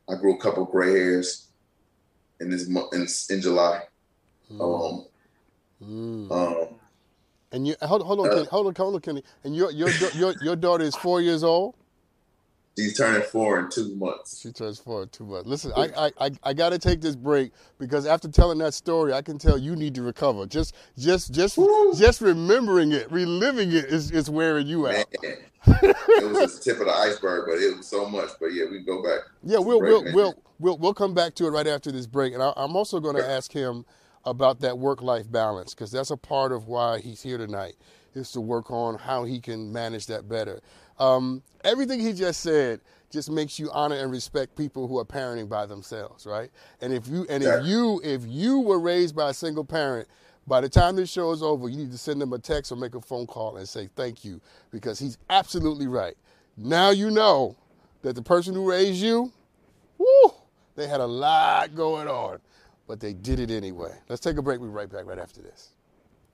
[0.10, 1.49] I grew a couple gray hairs
[2.39, 3.84] in this month in, in July.
[4.52, 4.62] Mm.
[4.62, 5.06] Um,
[5.82, 6.32] mm.
[6.32, 6.80] um,
[7.52, 9.23] and you hold, hold on, uh, Kenny, hold on, hold on, Kenny.
[9.43, 11.76] And your your your your daughter is four years old.
[12.78, 14.42] She's turning four in two months.
[14.42, 15.48] She turns four in two months.
[15.48, 19.22] Listen, I I, I, got to take this break because after telling that story, I
[19.22, 20.48] can tell you need to recover.
[20.48, 21.94] Just just just Woo.
[21.96, 25.06] just remembering it, reliving it is, is wearing you out.
[25.22, 25.38] Man.
[25.68, 28.30] it was just the tip of the iceberg, but it was so much.
[28.40, 29.20] But yeah, we go back.
[29.44, 32.34] Yeah, we'll break, we'll, we'll we'll we'll come back to it right after this break,
[32.34, 33.86] and I, am also going to ask him
[34.26, 37.76] about that work-life balance because that's a part of why he's here tonight
[38.16, 40.62] is to work on how he can manage that better.
[41.04, 45.50] Um, everything he just said just makes you honor and respect people who are parenting
[45.50, 46.52] by themselves, right?
[46.82, 50.08] And if you and if you if you were raised by a single parent,
[50.48, 52.78] by the time this show is over, you need to send them a text or
[52.78, 56.16] make a phone call and say thank you because he's absolutely right.
[56.58, 57.58] Now you know
[58.04, 59.32] that the person who raised you,
[59.98, 60.34] whoo,
[60.76, 62.39] they had a lot going on.
[62.88, 63.94] but they did it anyway.
[64.10, 64.60] Let's take a break.
[64.62, 65.72] We'll be right back right after this.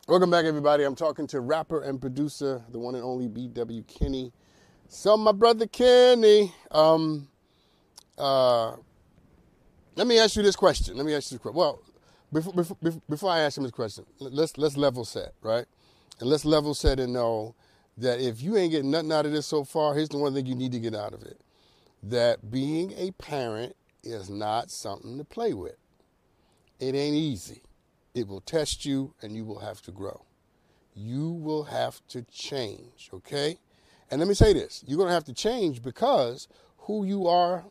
[0.07, 0.85] Welcome back, everybody.
[0.85, 4.33] I'm talking to rapper and producer, the one and only BMW Kenny.
[4.91, 7.27] So, my brother Kenny, um,
[8.17, 8.75] uh,
[9.95, 10.97] let me ask you this question.
[10.97, 11.57] Let me ask you this question.
[11.57, 11.79] Well,
[12.33, 15.65] before, before, before I ask him this question, let's let's level set, right?
[16.19, 17.53] And let's level set and know
[17.97, 20.47] that if you ain't getting nothing out of this so far, here's the one thing
[20.47, 21.39] you need to get out of it:
[22.01, 25.77] that being a parent is not something to play with.
[26.79, 27.61] It ain't easy.
[28.15, 30.25] It will test you, and you will have to grow.
[30.95, 33.59] You will have to change, okay?
[34.11, 36.47] And let me say this: you're gonna have to change because
[36.79, 37.65] who you are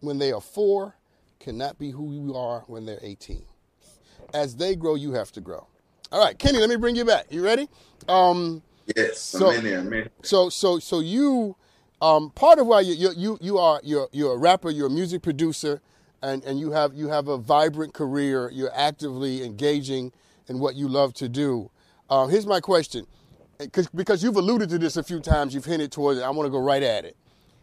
[0.00, 0.96] when they are four
[1.40, 3.44] cannot be who you are when they're 18
[4.34, 5.66] as they grow, you have to grow.
[6.12, 7.26] All right, Kenny, let me bring you back.
[7.30, 7.68] You ready?
[8.08, 8.62] Um,
[8.96, 10.10] yes, so, I'm in there, man.
[10.22, 11.56] So, so, so you,
[12.02, 14.90] um, part of why you, you, you, you are you're, you're a rapper, you're a
[14.90, 15.80] music producer,
[16.22, 18.50] and, and you have you have a vibrant career.
[18.52, 20.12] You're actively engaging
[20.48, 21.70] in what you love to do.
[22.10, 23.06] Uh, here's my question,
[23.94, 26.22] because you've alluded to this a few times, you've hinted towards it.
[26.22, 27.16] I want to go right at it.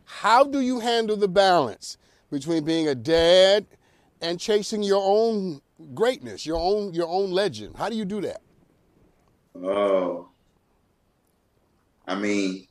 [0.06, 1.98] How do you handle the balance
[2.32, 3.66] between being a dad
[4.22, 5.62] and chasing your own
[5.94, 7.76] greatness, your own your own legend.
[7.76, 8.42] How do you do that?
[9.56, 10.30] Oh,
[12.08, 12.68] I mean,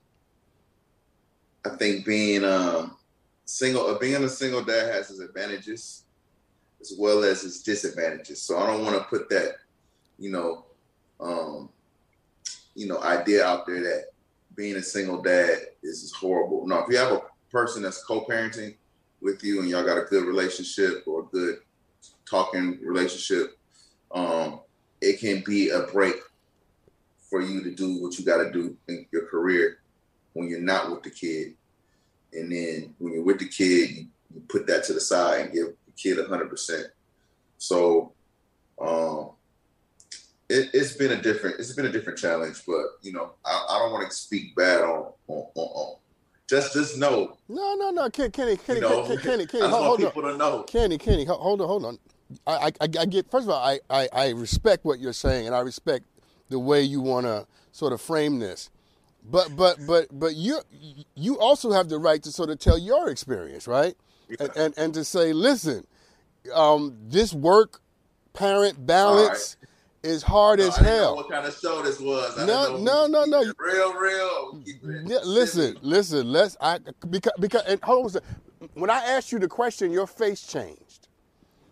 [1.65, 2.97] I think being um
[3.45, 6.05] single, uh, being a single dad has its advantages
[6.81, 8.41] as well as its disadvantages.
[8.41, 9.57] So I don't want to put that,
[10.19, 10.65] you know,
[11.21, 11.69] um,
[12.75, 14.05] you know, idea out there that
[14.55, 16.67] being a single dad is horrible.
[16.67, 18.77] No, if you have a person that's co-parenting
[19.21, 21.59] with you and y'all got a good relationship or a good
[22.29, 23.59] talking relationship,
[24.13, 24.61] um,
[25.01, 26.17] it can be a break
[27.29, 29.79] for you to do what you got to do in your career
[30.33, 31.55] when you're not with the kid.
[32.33, 35.53] And then when you're with the kid, you, you put that to the side and
[35.53, 36.85] give the kid 100%.
[37.59, 38.13] So
[38.81, 39.31] um,
[40.51, 43.79] it, has been a different it's been a different challenge, but you know I, I
[43.79, 45.97] don't want to speak bad on, on, on, on
[46.49, 47.37] just just know.
[47.49, 50.65] No, no, no, Kenny, Kenny, Kenny, you know, Kenny, Kenny, Kenny, hold, hold people on.
[50.65, 51.99] Kenny, Kenny, hold on, hold on.
[52.47, 53.31] I, I, I get.
[53.31, 56.05] First of all, I, I, I respect what you're saying, and I respect
[56.49, 58.71] the way you want to sort of frame this.
[59.31, 60.61] But, but, but, but you,
[61.15, 63.95] you also have the right to sort of tell your experience, right?
[64.29, 64.37] Yeah.
[64.41, 65.87] And, and, and to say, listen,
[66.55, 67.81] um, this work
[68.33, 69.57] parent balance
[70.03, 71.17] is hard No, as I hell.
[71.17, 72.39] what kind of show this was?
[72.39, 74.63] I No, no, if we no, Real, real.
[75.07, 76.33] Yeah, listen, listen.
[76.33, 76.57] Let's.
[76.61, 76.79] I
[77.11, 78.23] because because and hold on.
[78.75, 81.09] When I asked you the question, your face changed.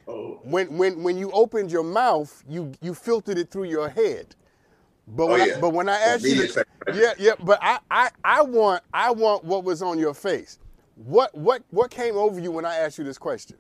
[0.08, 4.34] Oh, When when when you opened your mouth, you you filtered it through your head.
[5.08, 5.60] But when Oh, I, yeah.
[5.60, 7.34] but when I asked you, the, yeah, yeah.
[7.40, 10.58] But I, I I want I want what was on your face.
[10.96, 13.58] What what what came over you when I asked you this question?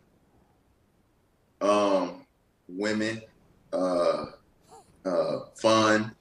[1.60, 2.26] um,
[2.68, 3.22] women,
[3.72, 4.26] uh,
[5.08, 6.14] uh, fun,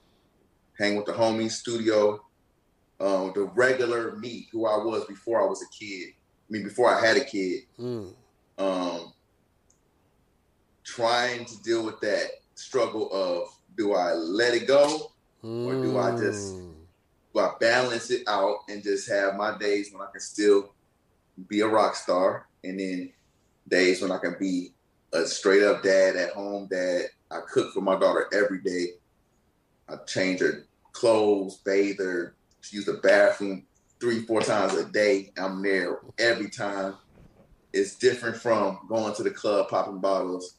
[0.80, 2.22] hang with the homies, studio,
[3.00, 6.10] um, the regular me, who I was before I was a kid.
[6.10, 7.64] I mean, before I had a kid.
[7.80, 8.14] Mm.
[8.58, 9.14] Um,
[10.84, 15.12] trying to deal with that struggle of do I let it go
[15.44, 16.74] Or do I just- Mm.
[17.34, 20.74] do I balance it out and just have my days when I can still
[21.48, 23.14] be a rock star, and then
[23.68, 24.74] days when I can be
[25.14, 27.12] a straight up dad at home dad.
[27.32, 28.94] I cook for my daughter every day.
[29.90, 33.66] I change her clothes, bathe her, she use the bathroom
[34.00, 35.32] three, four times a day.
[35.38, 36.96] I'm there every time.
[37.74, 40.58] It's different from going to the club, popping bottles,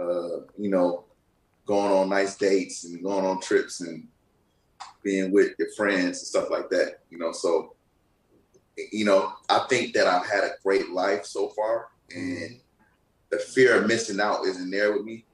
[0.00, 1.04] uh, you know,
[1.66, 4.06] going on nice dates and going on trips and
[5.02, 7.00] being with your friends and stuff like that.
[7.10, 7.74] You know, so
[8.92, 12.60] you know, I think that I've had a great life so far, and
[13.30, 15.24] the fear of missing out isn't there with me,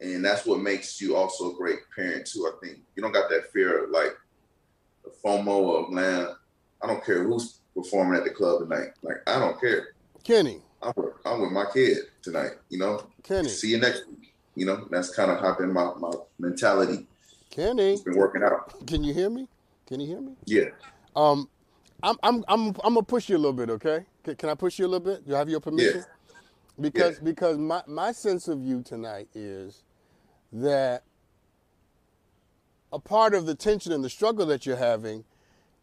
[0.00, 2.50] and that's what makes you also a great parent too.
[2.50, 4.16] I think you don't got that fear of like
[5.04, 6.28] the FOMO of man.
[6.82, 8.88] I don't care who's performing at the club tonight.
[9.02, 9.94] Like I don't care.
[10.24, 12.52] Kenny, I'm with, I'm with my kid tonight.
[12.68, 14.34] You know, Kenny, see you next week.
[14.54, 17.06] You know, that's kind of how been my, my mentality.
[17.50, 17.94] Kenny.
[17.94, 18.86] It's been working out.
[18.86, 19.48] Can you hear me?
[19.86, 20.32] Can you hear me?
[20.46, 20.66] Yeah.
[21.16, 21.48] Um,
[22.02, 24.04] I'm I'm I'm I'm gonna push you a little bit, okay?
[24.24, 25.26] Can, can I push you a little bit?
[25.26, 25.98] Do I have your permission?
[25.98, 26.36] Yeah.
[26.80, 29.82] Because because my my sense of you tonight is
[30.52, 31.04] that
[32.92, 35.24] a part of the tension and the struggle that you're having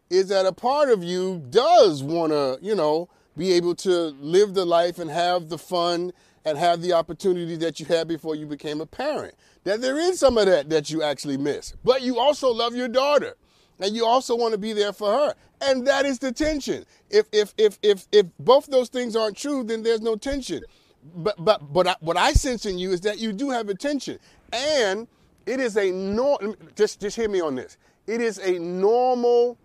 [0.10, 4.54] is that a part of you does want to, you know, be able to live
[4.54, 6.12] the life and have the fun
[6.44, 9.36] and have the opportunity that you had before you became a parent.
[9.64, 11.74] That there is some of that that you actually miss.
[11.84, 13.36] But you also love your daughter.
[13.80, 15.36] And you also want to be there for her.
[15.62, 16.86] And that is the tension.
[17.10, 20.64] If if if if if both those things aren't true, then there's no tension.
[21.16, 24.20] But but but I, what I sense in you is that you do have attention,
[24.54, 25.08] and
[25.46, 26.56] it is a normal.
[26.76, 27.78] Just just hear me on this.
[28.08, 29.58] It is a normal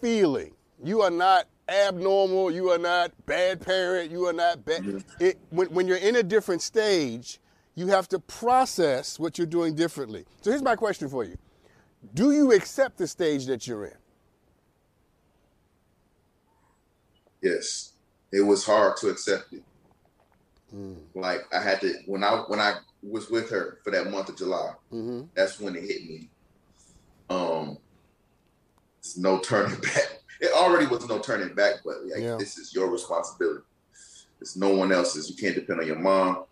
[0.00, 0.54] feeling.
[0.82, 2.50] You are not abnormal.
[2.50, 4.10] You are not bad parent.
[4.10, 5.04] You are not bad.
[5.20, 7.40] It, when when you're in a different stage,
[7.74, 10.24] you have to process what you're doing differently.
[10.42, 11.36] So here's my question for you:
[12.14, 13.96] Do you accept the stage that you're in?
[17.42, 17.92] Yes,
[18.32, 19.62] it was hard to accept it.
[20.74, 20.96] Mm.
[21.14, 24.36] Like I had to when I when I was with her for that month of
[24.36, 24.72] July.
[24.92, 25.22] Mm-hmm.
[25.34, 26.28] That's when it hit me.
[27.30, 27.78] Um,
[29.02, 30.22] there's no turning back.
[30.40, 32.36] It already was no turning back, but like, yeah.
[32.36, 33.62] this is your responsibility.
[34.40, 35.30] It's no one else's.
[35.30, 36.44] You can't depend on your mom.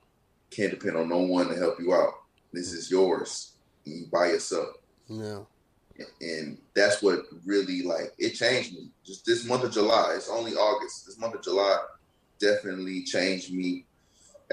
[0.50, 2.12] Can't depend on no one to help you out.
[2.52, 3.54] This is yours.
[3.84, 4.76] You by yourself.
[5.08, 5.40] Yeah.
[6.20, 8.90] And that's what really like it changed me.
[9.04, 10.14] Just this month of July.
[10.16, 11.06] It's only August.
[11.06, 11.78] This month of July
[12.38, 13.84] definitely changed me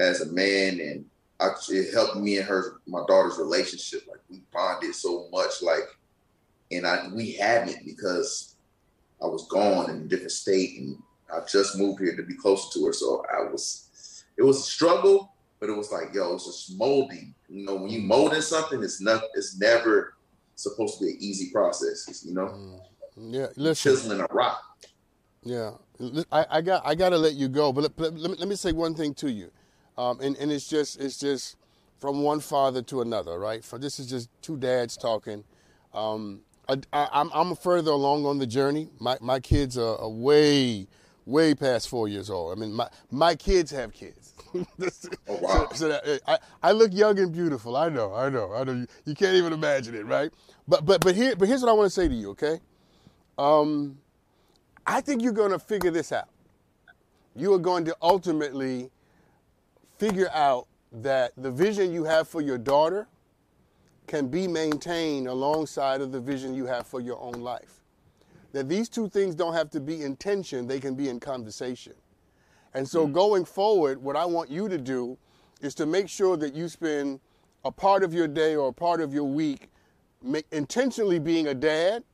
[0.00, 1.04] as a man and
[1.40, 4.06] I, it helped me and her, my daughter's relationship.
[4.08, 5.84] Like we bonded so much, like,
[6.70, 8.56] and I we haven't because
[9.22, 10.96] I was gone in a different state, and
[11.32, 12.92] I just moved here to be closer to her.
[12.92, 17.34] So I was, it was a struggle, but it was like, yo, it's just molding.
[17.48, 20.14] You know, when you molding something, it's not, it's never
[20.56, 22.22] supposed to be an easy process.
[22.24, 22.80] You know, mm.
[23.18, 24.62] yeah, listen, chiseling a rock.
[25.42, 25.72] Yeah,
[26.30, 28.56] I, I got I got to let you go, but let, let, me, let me
[28.56, 29.50] say one thing to you.
[29.98, 31.56] Um, and, and it's just it's just
[31.98, 33.64] from one father to another, right?
[33.64, 35.44] For this is just two dads talking.
[35.92, 38.88] Um, I, am I'm, I'm further along on the journey.
[38.98, 40.86] My my kids are, are, way
[41.26, 42.56] way past four years old.
[42.56, 44.34] I mean, my my kids have kids.
[44.54, 44.64] oh,
[45.28, 45.68] wow.
[45.70, 47.76] So, so that, I, I look young and beautiful.
[47.76, 48.72] I know, I know, I know.
[48.72, 50.30] You, you can't even imagine it, right?
[50.66, 52.60] But but but here but here's what I want to say to you, okay?
[53.38, 53.98] Um,
[54.86, 56.28] I think you're going to figure this out.
[57.34, 58.90] You are going to ultimately
[60.00, 63.06] figure out that the vision you have for your daughter
[64.06, 67.82] can be maintained alongside of the vision you have for your own life.
[68.52, 71.92] That these two things don't have to be in tension, they can be in conversation.
[72.72, 73.12] And so mm-hmm.
[73.12, 75.18] going forward, what I want you to do
[75.60, 77.20] is to make sure that you spend
[77.62, 79.68] a part of your day or a part of your week
[80.22, 82.04] make, intentionally being a dad,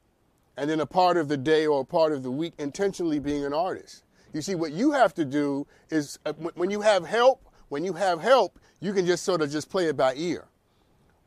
[0.57, 3.45] and then a part of the day or a part of the week intentionally being
[3.45, 4.03] an artist.
[4.33, 7.93] You see, what you have to do is uh, when you have help, when you
[7.95, 10.47] have help, you can just sort of just play it by ear.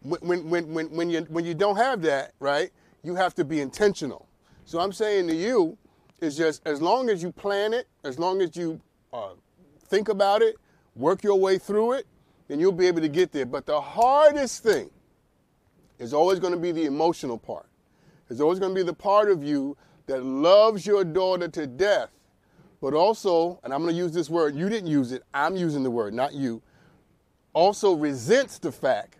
[0.01, 2.71] When, when, when, when, you, when you don't have that, right,
[3.03, 4.27] you have to be intentional.
[4.65, 5.77] So I'm saying to you,
[6.21, 8.79] is just as long as you plan it, as long as you
[9.13, 9.29] uh,
[9.85, 10.55] think about it,
[10.95, 12.07] work your way through it,
[12.47, 13.45] then you'll be able to get there.
[13.45, 14.89] But the hardest thing
[15.97, 17.67] is always going to be the emotional part.
[18.29, 19.77] It's always going to be the part of you
[20.07, 22.09] that loves your daughter to death
[22.81, 25.83] but also, and I'm going to use this word, you didn't use it, I'm using
[25.83, 26.61] the word, not you,
[27.53, 29.17] also resents the fact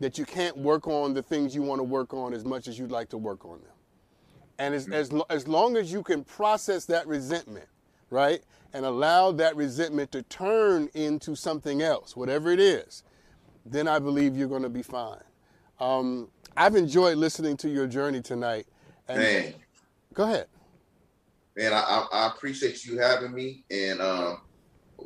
[0.00, 2.78] that you can't work on the things you want to work on as much as
[2.78, 3.72] you'd like to work on them.
[4.58, 7.68] And as, as, as long as you can process that resentment,
[8.10, 8.42] right,
[8.74, 13.04] and allow that resentment to turn into something else, whatever it is,
[13.64, 15.22] then I believe you're going to be fine.
[15.80, 18.66] Um, I've enjoyed listening to your journey tonight.
[19.08, 19.54] And Man.
[20.12, 20.46] Go ahead
[21.58, 23.64] man, I, I, appreciate you having me.
[23.68, 24.40] And um,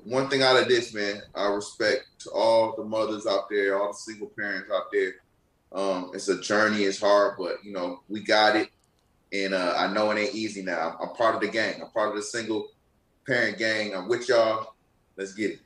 [0.05, 3.89] one thing out of this, man, I respect to all the mothers out there, all
[3.89, 5.15] the single parents out there.
[5.73, 8.69] Um, it's a journey, it's hard, but you know, we got it.
[9.33, 10.99] And uh, I know it ain't easy now.
[11.01, 11.81] I'm, I'm part of the gang.
[11.81, 12.69] I'm part of the single
[13.27, 13.95] parent gang.
[13.95, 14.75] I'm with y'all.
[15.17, 15.61] Let's get it.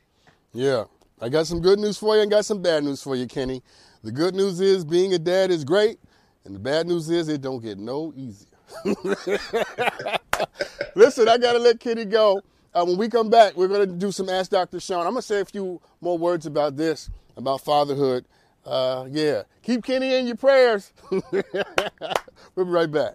[0.52, 0.84] Yeah.
[1.20, 3.60] I got some good news for you and got some bad news for you, Kenny.
[4.04, 5.98] The good news is being a dad is great,
[6.44, 8.46] and the bad news is it don't get no easier.
[10.94, 12.40] Listen, I gotta let Kenny go.
[12.74, 14.80] Uh, when we come back, we're gonna do some Ask Dr.
[14.80, 15.06] Sean.
[15.06, 18.26] I'm gonna say a few more words about this, about fatherhood.
[18.64, 20.92] Uh, yeah, keep Kenny in your prayers.
[21.10, 23.14] we'll be right back.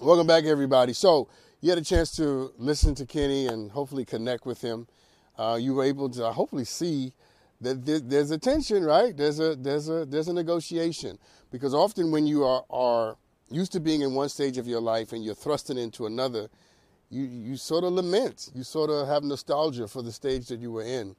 [0.00, 0.92] Welcome back, everybody.
[0.92, 1.28] So
[1.60, 4.86] you had a chance to listen to Kenny and hopefully connect with him.
[5.36, 7.12] Uh, you were able to hopefully see
[7.60, 9.16] that there's a tension, right?
[9.16, 11.18] There's a there's a there's a negotiation
[11.50, 13.16] because often when you are are
[13.50, 16.48] used to being in one stage of your life and you're thrusting into another,
[17.10, 18.50] you, you sort of lament.
[18.54, 21.16] You sort of have nostalgia for the stage that you were in,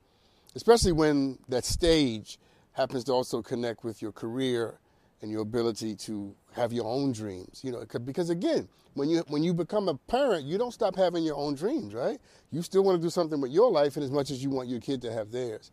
[0.56, 2.40] especially when that stage
[2.74, 4.80] happens to also connect with your career
[5.22, 7.62] and your ability to have your own dreams.
[7.64, 11.24] You know, because again, when you when you become a parent, you don't stop having
[11.24, 12.20] your own dreams, right?
[12.52, 14.70] You still want to do something with your life, and as much as you want
[14.70, 15.72] your kid to have theirs.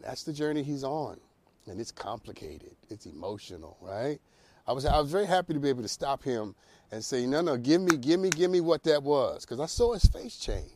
[0.00, 1.20] That's the journey he's on,
[1.66, 2.74] and it's complicated.
[2.90, 4.18] It's emotional, right?
[4.66, 6.54] I was I was very happy to be able to stop him
[6.92, 9.66] and say, no, no, give me, give me, give me what that was, because I
[9.66, 10.68] saw his face change.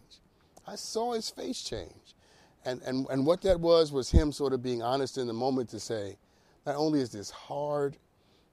[0.66, 2.16] I saw his face change,
[2.64, 5.68] And, and, and what that was was him sort of being honest in the moment
[5.70, 6.16] to say,
[6.64, 7.98] not only is this hard,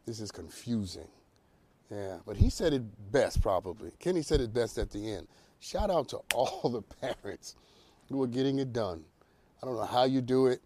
[0.05, 1.07] this is confusing.
[1.89, 3.91] Yeah, but he said it best probably.
[3.99, 5.27] Kenny said it best at the end.
[5.59, 7.55] Shout out to all the parents
[8.09, 9.05] who are getting it done.
[9.61, 10.61] I don't know how you do it,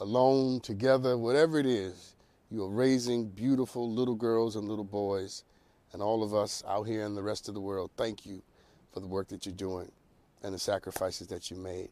[0.00, 2.13] alone, together, whatever it is.
[2.54, 5.42] You are raising beautiful little girls and little boys,
[5.92, 7.90] and all of us out here in the rest of the world.
[7.96, 8.44] Thank you
[8.92, 9.90] for the work that you're doing
[10.40, 11.88] and the sacrifices that you made.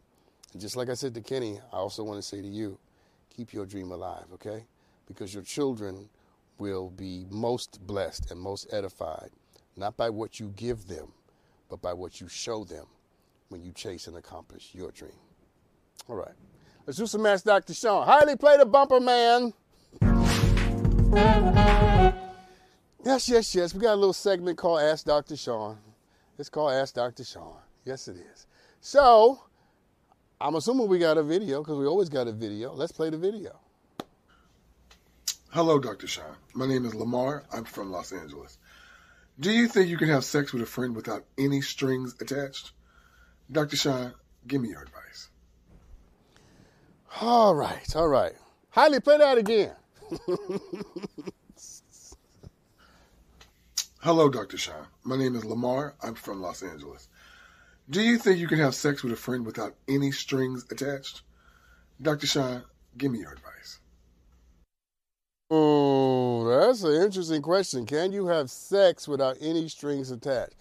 [0.52, 2.78] And just like I said to Kenny, I also want to say to you,
[3.28, 4.64] keep your dream alive, okay?
[5.08, 6.08] Because your children
[6.58, 9.30] will be most blessed and most edified,
[9.76, 11.08] not by what you give them,
[11.70, 12.86] but by what you show them
[13.48, 15.10] when you chase and accomplish your dream.
[16.08, 16.36] All right.
[16.86, 17.74] Let's do some Ask Dr.
[17.74, 18.06] Sean.
[18.06, 19.54] Highly played the bumper, man.
[23.04, 23.74] Yes, yes, yes.
[23.74, 25.36] We got a little segment called Ask Dr.
[25.36, 25.76] Sean.
[26.38, 27.24] It's called Ask Dr.
[27.24, 27.56] Sean.
[27.84, 28.46] Yes, it is.
[28.80, 29.42] So,
[30.40, 32.72] I'm assuming we got a video because we always got a video.
[32.72, 33.60] Let's play the video.
[35.50, 36.06] Hello, Dr.
[36.06, 36.36] Sean.
[36.54, 37.44] My name is Lamar.
[37.52, 38.56] I'm from Los Angeles.
[39.38, 42.72] Do you think you can have sex with a friend without any strings attached?
[43.50, 43.76] Dr.
[43.76, 44.14] Sean,
[44.46, 45.28] give me your advice.
[47.20, 48.32] All right, all right.
[48.70, 49.72] Highly play that again.
[54.00, 54.58] Hello, Dr.
[54.58, 54.86] Sean.
[55.04, 55.94] My name is Lamar.
[56.02, 57.08] I'm from Los Angeles.
[57.88, 61.22] Do you think you can have sex with a friend without any strings attached?
[62.00, 62.26] Dr.
[62.26, 62.62] Sean,
[62.98, 63.78] give me your advice.
[65.50, 67.86] Oh, that's an interesting question.
[67.86, 70.56] Can you have sex without any strings attached?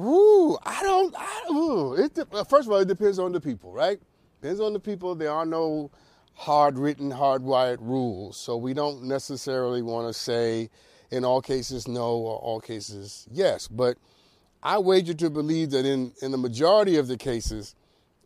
[0.00, 1.14] Ooh, I don't.
[1.16, 4.00] I, ooh, it, uh, first of all, it depends on the people, right?
[4.40, 5.14] Depends on the people.
[5.14, 5.90] There are no
[6.34, 8.36] hard written, hardwired rules.
[8.36, 10.70] So we don't necessarily want to say
[11.10, 13.68] in all cases no or all cases yes.
[13.68, 13.98] But
[14.62, 17.74] I wager to believe that in, in the majority of the cases,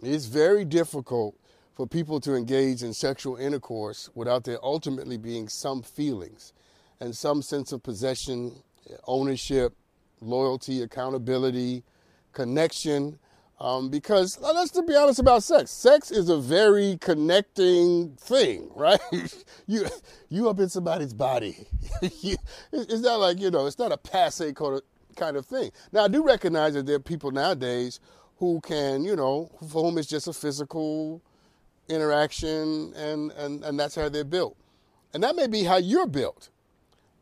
[0.02, 1.34] it's very difficult
[1.74, 6.52] for people to engage in sexual intercourse without there ultimately being some feelings
[7.00, 8.52] and some sense of possession,
[9.06, 9.74] ownership,
[10.20, 11.82] loyalty, accountability,
[12.32, 13.18] connection.
[13.58, 15.70] Um, because let's to be honest about sex.
[15.70, 19.00] Sex is a very connecting thing, right?
[19.66, 19.86] you
[20.28, 21.66] you up in somebody's body.
[22.02, 23.66] it's not like you know.
[23.66, 25.70] It's not a passe kind of thing.
[25.92, 27.98] Now I do recognize that there are people nowadays
[28.38, 31.22] who can, you know, for whom it's just a physical
[31.88, 34.56] interaction, and and and that's how they're built,
[35.14, 36.50] and that may be how you're built,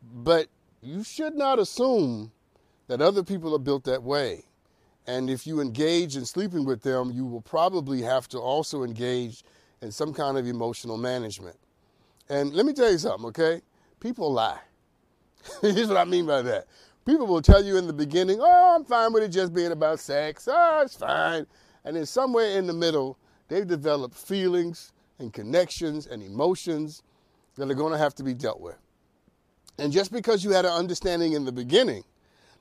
[0.03, 0.49] but
[0.83, 2.33] you should not assume
[2.89, 4.45] that other people are built that way.
[5.07, 9.45] And if you engage in sleeping with them, you will probably have to also engage
[9.83, 11.57] in some kind of emotional management.
[12.29, 13.61] And let me tell you something, okay?
[14.01, 14.61] People lie.
[15.61, 16.67] Here's what I mean by that.
[17.05, 20.01] People will tell you in the beginning, oh, I'm fine with it just being about
[20.01, 20.49] sex.
[20.51, 21.47] Oh, it's fine.
[21.85, 27.03] And then somewhere in the middle, they've developed feelings and connections and emotions
[27.57, 28.79] that are going to have to be dealt with.
[29.79, 32.05] And just because you had an understanding in the beginning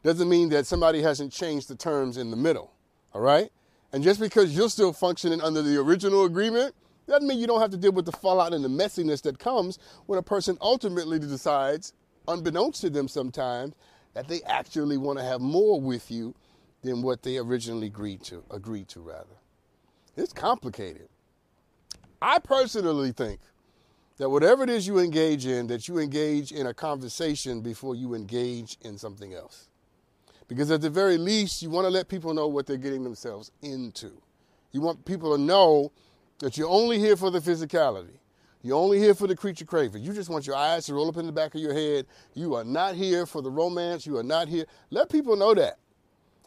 [0.04, 2.74] doesn't mean that somebody hasn't changed the terms in the middle.
[3.14, 3.49] All right?
[3.91, 6.76] And just because you're still functioning under the original agreement
[7.08, 9.78] doesn't mean you don't have to deal with the fallout and the messiness that comes
[10.06, 11.93] when a person ultimately decides,
[12.28, 13.76] unbeknownst to them sometimes,
[14.14, 16.34] that they actually want to have more with you
[16.82, 19.36] than what they originally agreed to, agreed to rather.
[20.16, 21.10] It's complicated.
[22.22, 23.39] I personally think
[24.18, 28.14] that whatever it is you engage in, that you engage in a conversation before you
[28.14, 29.70] engage in something else.
[30.48, 33.52] Because at the very least, you want to let people know what they're getting themselves
[33.62, 34.12] into.
[34.72, 35.91] You want people to know
[36.39, 38.18] that you're only here for the physicality.
[38.62, 40.04] You're only here for the creature craving.
[40.04, 42.06] You just want your eyes to roll up in the back of your head.
[42.34, 44.06] You are not here for the romance.
[44.06, 44.66] You are not here.
[44.89, 45.80] Let people know that.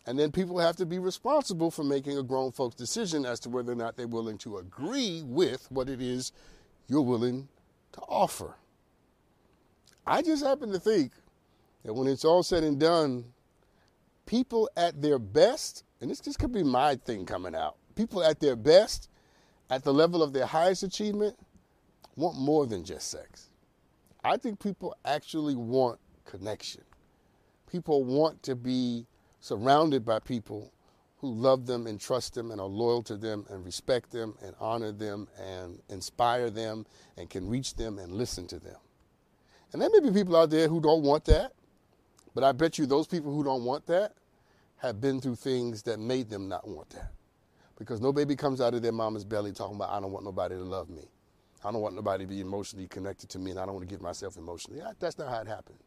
[0.06, 3.50] And then people have to be responsible for making a grown folks decision as to
[3.50, 6.32] whether or not they're willing to agree with what it is
[6.86, 7.48] you're willing
[7.92, 8.54] to offer.
[10.06, 11.12] I just happen to think
[11.84, 13.24] that when it's all said and done,
[14.26, 18.40] people at their best, and this just could be my thing coming out, people at
[18.40, 19.08] their best,
[19.70, 21.36] at the level of their highest achievement,
[22.16, 23.50] want more than just sex.
[24.24, 26.82] I think people actually want connection.
[27.70, 29.06] People want to be
[29.40, 30.72] surrounded by people
[31.18, 34.54] who love them and trust them and are loyal to them and respect them and
[34.60, 36.84] honor them and inspire them
[37.16, 38.76] and can reach them and listen to them.
[39.72, 41.52] And there may be people out there who don't want that,
[42.36, 44.14] but I bet you those people who don't want that
[44.76, 47.12] have been through things that made them not want that.
[47.78, 50.54] Because no baby comes out of their mama's belly talking about, I don't want nobody
[50.54, 51.08] to love me.
[51.64, 53.92] I don't want nobody to be emotionally connected to me, and I don't want to
[53.92, 54.82] give myself emotionally.
[55.00, 55.80] That's not how it happens.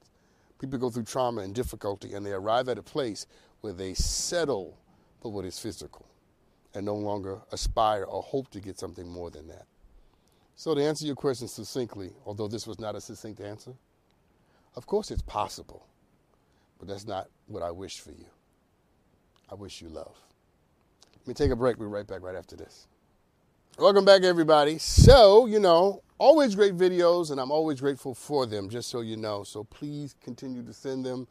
[0.59, 3.27] People go through trauma and difficulty, and they arrive at a place
[3.61, 4.77] where they settle
[5.21, 6.07] for what is physical.
[6.73, 9.65] and no longer aspire or hope to get something more than that.
[10.55, 13.73] So, to answer your question succinctly, although this was not a succinct answer,
[14.75, 15.87] of course it's possible,
[16.79, 18.25] but that's not what I wish for you.
[19.51, 20.15] I wish you love.
[21.19, 21.77] Let me take a break.
[21.77, 22.87] We'll be right back right after this.
[23.77, 24.77] Welcome back, everybody.
[24.77, 29.17] So, you know, always great videos, and I'm always grateful for them, just so you
[29.17, 29.43] know.
[29.43, 31.27] So please continue to send them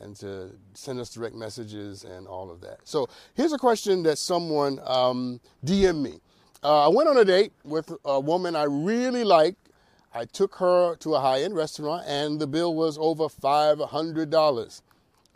[0.00, 2.78] and to send us direct messages and all of that.
[2.84, 6.20] So here's a question that someone um, DM'd me.
[6.62, 9.69] Uh, I went on a date with a woman I really liked.
[10.12, 14.82] I took her to a high end restaurant, and the bill was over $500.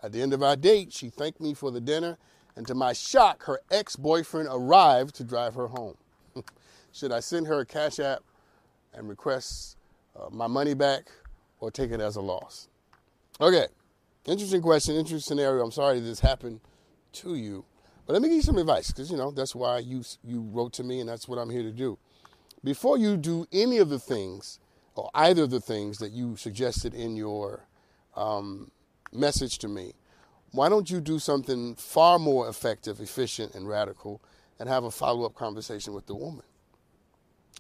[0.02, 2.18] At the end of our date, she thanked me for the dinner,
[2.56, 5.96] and to my shock, her ex boyfriend arrived to drive her home.
[6.92, 8.22] Should I send her a Cash App
[8.92, 9.76] and request
[10.18, 11.08] uh, my money back
[11.60, 12.68] or take it as a loss?
[13.40, 13.66] Okay,
[14.26, 15.64] interesting question, interesting scenario.
[15.64, 16.60] I'm sorry this happened
[17.14, 17.64] to you,
[18.06, 20.72] but let me give you some advice because you know that's why you you wrote
[20.74, 21.96] to me and that's what I'm here to do.
[22.62, 24.58] Before you do any of the things
[24.94, 27.66] or either of the things that you suggested in your
[28.16, 28.70] um,
[29.12, 29.94] message to me,
[30.52, 34.22] why don't you do something far more effective, efficient, and radical
[34.58, 36.44] and have a follow up conversation with the woman?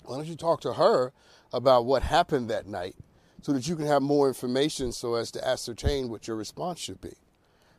[0.04, 1.12] Why don't you talk to her
[1.52, 2.94] about what happened that night
[3.42, 7.00] so that you can have more information so as to ascertain what your response should
[7.00, 7.14] be?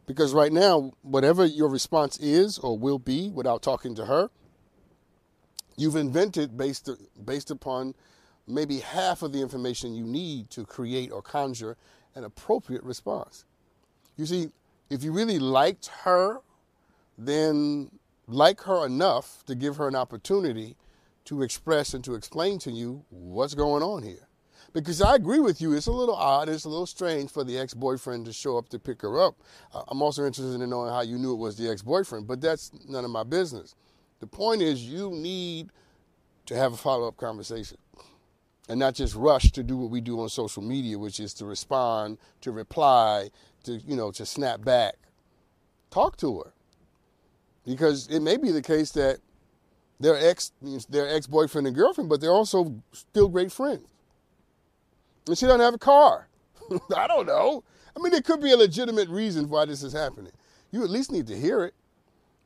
[0.05, 4.29] Because right now, whatever your response is or will be without talking to her,
[5.77, 6.89] you've invented based,
[7.23, 7.95] based upon
[8.47, 11.77] maybe half of the information you need to create or conjure
[12.15, 13.45] an appropriate response.
[14.17, 14.49] You see,
[14.89, 16.39] if you really liked her,
[17.17, 17.91] then
[18.27, 20.75] like her enough to give her an opportunity
[21.25, 24.27] to express and to explain to you what's going on here.
[24.73, 27.57] Because I agree with you, it's a little odd, it's a little strange for the
[27.57, 29.35] ex boyfriend to show up to pick her up.
[29.73, 32.41] Uh, I'm also interested in knowing how you knew it was the ex boyfriend, but
[32.41, 33.75] that's none of my business.
[34.19, 35.69] The point is, you need
[36.47, 37.77] to have a follow up conversation
[38.67, 41.45] and not just rush to do what we do on social media, which is to
[41.45, 43.29] respond, to reply,
[43.63, 44.95] to, you know, to snap back.
[45.91, 46.53] Talk to her.
[47.65, 49.19] Because it may be the case that
[49.99, 50.51] their ex
[50.89, 53.87] their ex boyfriend and girlfriend, but they're also still great friends.
[55.27, 56.27] And she doesn't have a car.
[56.95, 57.63] I don't know.
[57.95, 60.33] I mean, there could be a legitimate reason why this is happening.
[60.71, 61.73] You at least need to hear it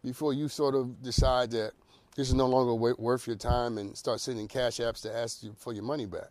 [0.04, 1.72] before you sort of decide that
[2.20, 5.56] this is no longer worth your time and start sending cash apps to ask you
[5.58, 6.28] for your money back.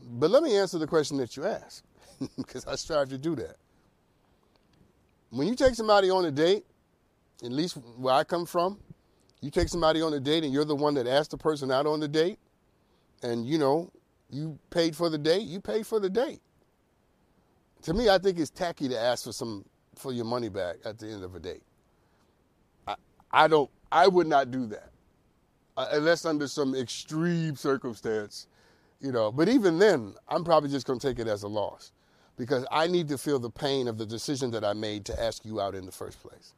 [0.00, 1.82] But let me answer the question that you asked,
[2.36, 3.56] because I strive to do that.
[5.30, 6.64] When you take somebody on a date,
[7.42, 8.78] at least where I come from,
[9.40, 11.88] you take somebody on a date and you're the one that asked the person out
[11.88, 12.38] on the date,
[13.24, 13.90] and you know,
[14.30, 16.40] you paid for the date, you paid for the date.
[17.82, 19.64] To me, I think it's tacky to ask for some
[19.96, 21.64] for your money back at the end of a date.
[23.30, 24.90] I, don't I would not do that.
[25.76, 28.48] Uh, unless under some extreme circumstance,
[29.00, 29.30] you know.
[29.30, 31.92] But even then, I'm probably just going to take it as a loss
[32.36, 35.44] because I need to feel the pain of the decision that I made to ask
[35.44, 36.54] you out in the first place.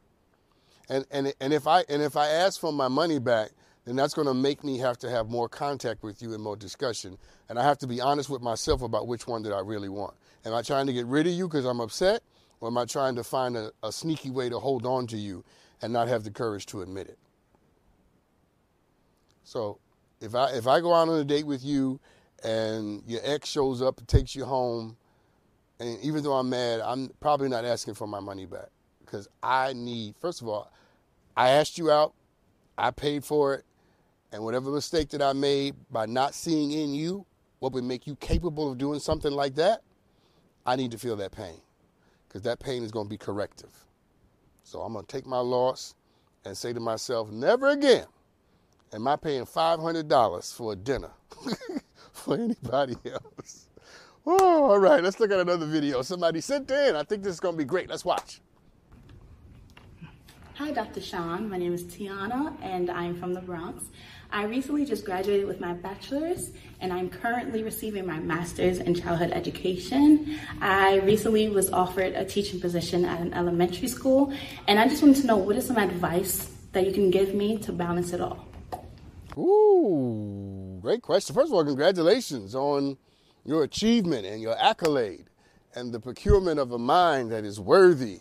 [0.88, 3.50] And, and, and, if I, and if I ask for my money back,
[3.84, 6.56] then that's going to make me have to have more contact with you and more
[6.56, 7.16] discussion.
[7.48, 10.14] And I have to be honest with myself about which one that I really want.
[10.44, 12.22] Am I trying to get rid of you because I'm upset?
[12.60, 15.44] Or am I trying to find a, a sneaky way to hold on to you
[15.82, 17.18] and not have the courage to admit it?
[19.44, 19.78] So
[20.20, 21.98] if I, if I go out on a date with you
[22.44, 24.96] and your ex shows up and takes you home,
[25.78, 28.68] and even though I'm mad, I'm probably not asking for my money back
[29.00, 30.70] because I need, first of all,
[31.36, 32.12] I asked you out,
[32.76, 33.64] I paid for it,
[34.32, 37.26] and whatever mistake that I made by not seeing in you
[37.58, 39.82] what would make you capable of doing something like that,
[40.64, 41.60] I need to feel that pain
[42.28, 43.70] because that pain is going to be corrective.
[44.70, 45.96] So I'm going to take my loss
[46.44, 48.06] and say to myself, never again
[48.92, 51.10] am I paying $500 for a dinner
[52.12, 53.66] for anybody else.
[54.24, 56.02] Oh, all right, let's look at another video.
[56.02, 56.94] Somebody sent in.
[56.94, 57.88] I think this is going to be great.
[57.88, 58.40] Let's watch.
[60.54, 61.00] Hi, Dr.
[61.00, 61.48] Sean.
[61.48, 63.86] My name is Tiana, and I'm from the Bronx.
[64.32, 66.50] I recently just graduated with my bachelor's,
[66.80, 70.38] and I'm currently receiving my master's in childhood education.
[70.60, 74.32] I recently was offered a teaching position at an elementary school,
[74.68, 77.58] and I just wanted to know what is some advice that you can give me
[77.58, 78.46] to balance it all?
[79.36, 81.34] Ooh, great question.
[81.34, 82.96] First of all, congratulations on
[83.44, 85.26] your achievement and your accolade
[85.74, 88.20] and the procurement of a mind that is worthy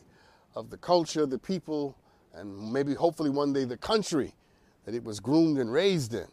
[0.55, 1.95] of the culture, the people,
[2.33, 4.33] and maybe hopefully one day the country
[4.89, 6.25] that it was groomed and raised in.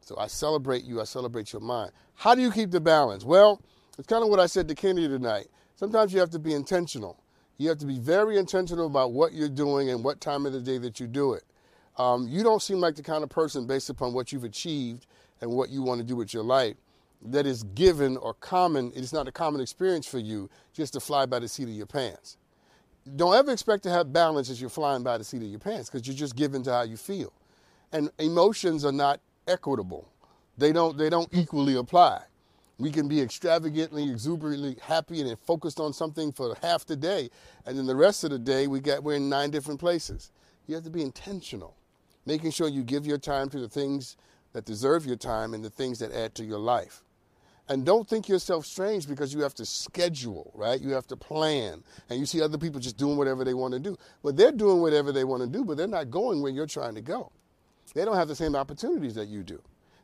[0.00, 1.90] So I celebrate you, I celebrate your mind.
[2.14, 3.22] How do you keep the balance?
[3.22, 3.60] Well,
[3.98, 5.48] it's kind of what I said to Kenny tonight.
[5.76, 7.22] Sometimes you have to be intentional.
[7.58, 10.60] You have to be very intentional about what you're doing and what time of the
[10.62, 11.42] day that you do it.
[11.98, 15.06] Um, you don't seem like the kind of person, based upon what you've achieved
[15.42, 16.76] and what you want to do with your life,
[17.20, 18.90] that is given or common.
[18.96, 21.86] It's not a common experience for you just to fly by the seat of your
[21.86, 22.38] pants.
[23.16, 25.90] Don't ever expect to have balance as you're flying by the seat of your pants
[25.90, 27.34] because you're just given to how you feel.
[27.92, 30.08] And emotions are not equitable.
[30.56, 32.22] They don't they don't equally apply.
[32.78, 37.28] We can be extravagantly, exuberantly happy and focused on something for half the day,
[37.66, 40.30] and then the rest of the day we got we're in nine different places.
[40.66, 41.74] You have to be intentional,
[42.26, 44.16] making sure you give your time to the things
[44.52, 47.02] that deserve your time and the things that add to your life.
[47.68, 50.80] And don't think yourself strange because you have to schedule, right?
[50.80, 51.82] You have to plan.
[52.08, 53.98] And you see other people just doing whatever they want to do.
[54.22, 56.94] But they're doing whatever they want to do, but they're not going where you're trying
[56.94, 57.30] to go.
[57.92, 59.60] They don't have the same opportunities that you do.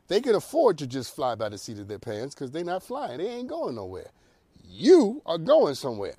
[0.07, 2.83] They can afford to just fly by the seat of their pants because they're not
[2.83, 3.17] flying.
[3.17, 4.11] They ain't going nowhere.
[4.67, 6.15] You are going somewhere.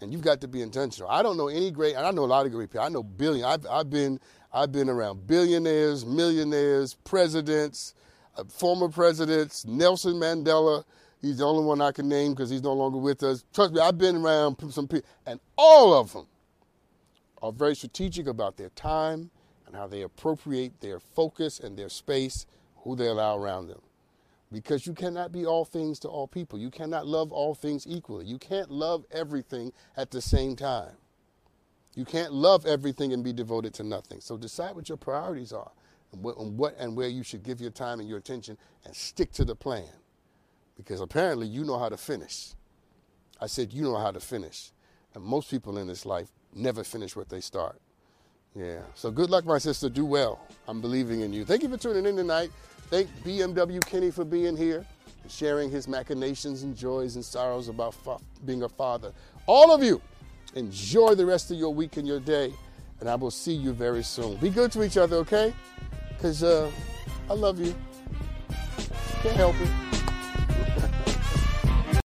[0.00, 1.08] And you've got to be intentional.
[1.08, 2.84] I don't know any great, and I know a lot of great people.
[2.84, 3.46] I know billion.
[3.46, 4.20] I've, I've been,
[4.52, 7.94] I've been around billionaires, millionaires, presidents,
[8.36, 10.84] uh, former presidents, Nelson Mandela.
[11.22, 13.44] He's the only one I can name because he's no longer with us.
[13.54, 16.26] Trust me, I've been around some people, and all of them
[17.40, 19.30] are very strategic about their time
[19.74, 22.46] and how they appropriate their focus and their space,
[22.84, 23.80] who they allow around them.
[24.52, 26.60] Because you cannot be all things to all people.
[26.60, 28.24] You cannot love all things equally.
[28.24, 30.92] You can't love everything at the same time.
[31.96, 34.20] You can't love everything and be devoted to nothing.
[34.20, 35.72] So decide what your priorities are
[36.12, 38.94] and what, and what and where you should give your time and your attention and
[38.94, 39.90] stick to the plan.
[40.76, 42.52] Because apparently you know how to finish.
[43.40, 44.70] I said you know how to finish.
[45.14, 47.80] And most people in this life never finish what they start.
[48.54, 48.80] Yeah.
[48.94, 49.88] So good luck, my sister.
[49.88, 50.40] Do well.
[50.68, 51.44] I'm believing in you.
[51.44, 52.50] Thank you for tuning in tonight.
[52.88, 54.86] Thank BMW Kenny for being here
[55.22, 59.12] and sharing his machinations and joys and sorrows about fa- being a father.
[59.46, 60.00] All of you,
[60.54, 62.52] enjoy the rest of your week and your day,
[63.00, 64.36] and I will see you very soon.
[64.36, 65.52] Be good to each other, okay?
[66.10, 66.70] Because uh,
[67.28, 67.74] I love you.
[69.22, 69.70] Can't help it.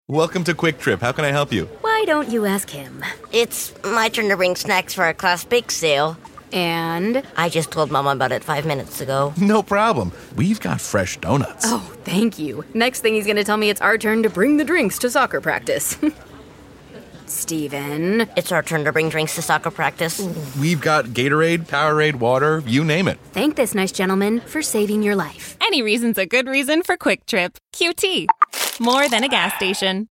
[0.08, 1.00] Welcome to QuikTrip.
[1.00, 1.64] How can I help you?
[1.80, 3.02] Why don't you ask him?
[3.32, 6.18] It's my turn to bring snacks for our class bake sale.
[6.54, 9.34] And I just told Mama about it five minutes ago.
[9.36, 10.12] No problem.
[10.36, 11.64] We've got fresh donuts.
[11.66, 12.64] oh, thank you.
[12.72, 15.40] Next thing he's gonna tell me it's our turn to bring the drinks to soccer
[15.40, 15.98] practice.
[17.26, 18.28] Steven.
[18.36, 20.20] It's our turn to bring drinks to soccer practice.
[20.60, 23.18] We've got Gatorade, Powerade, water, you name it.
[23.32, 25.56] Thank this nice gentleman for saving your life.
[25.60, 27.56] Any reason's a good reason for QuikTrip.
[27.74, 28.26] QT.
[28.78, 30.08] More than a gas station.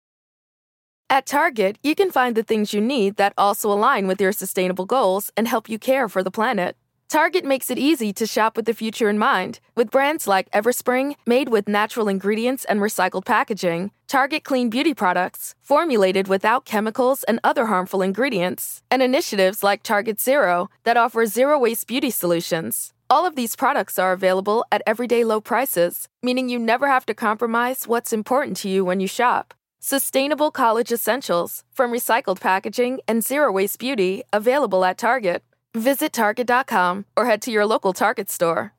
[1.11, 4.85] At Target, you can find the things you need that also align with your sustainable
[4.85, 6.77] goals and help you care for the planet.
[7.09, 11.15] Target makes it easy to shop with the future in mind, with brands like Everspring,
[11.25, 17.41] made with natural ingredients and recycled packaging, Target Clean Beauty products, formulated without chemicals and
[17.43, 22.93] other harmful ingredients, and initiatives like Target Zero that offer zero waste beauty solutions.
[23.09, 27.15] All of these products are available at everyday low prices, meaning you never have to
[27.15, 29.55] compromise what's important to you when you shop.
[29.89, 35.43] Sustainable college essentials from recycled packaging and zero waste beauty available at Target.
[35.75, 38.75] Visit Target.com or head to your local Target store.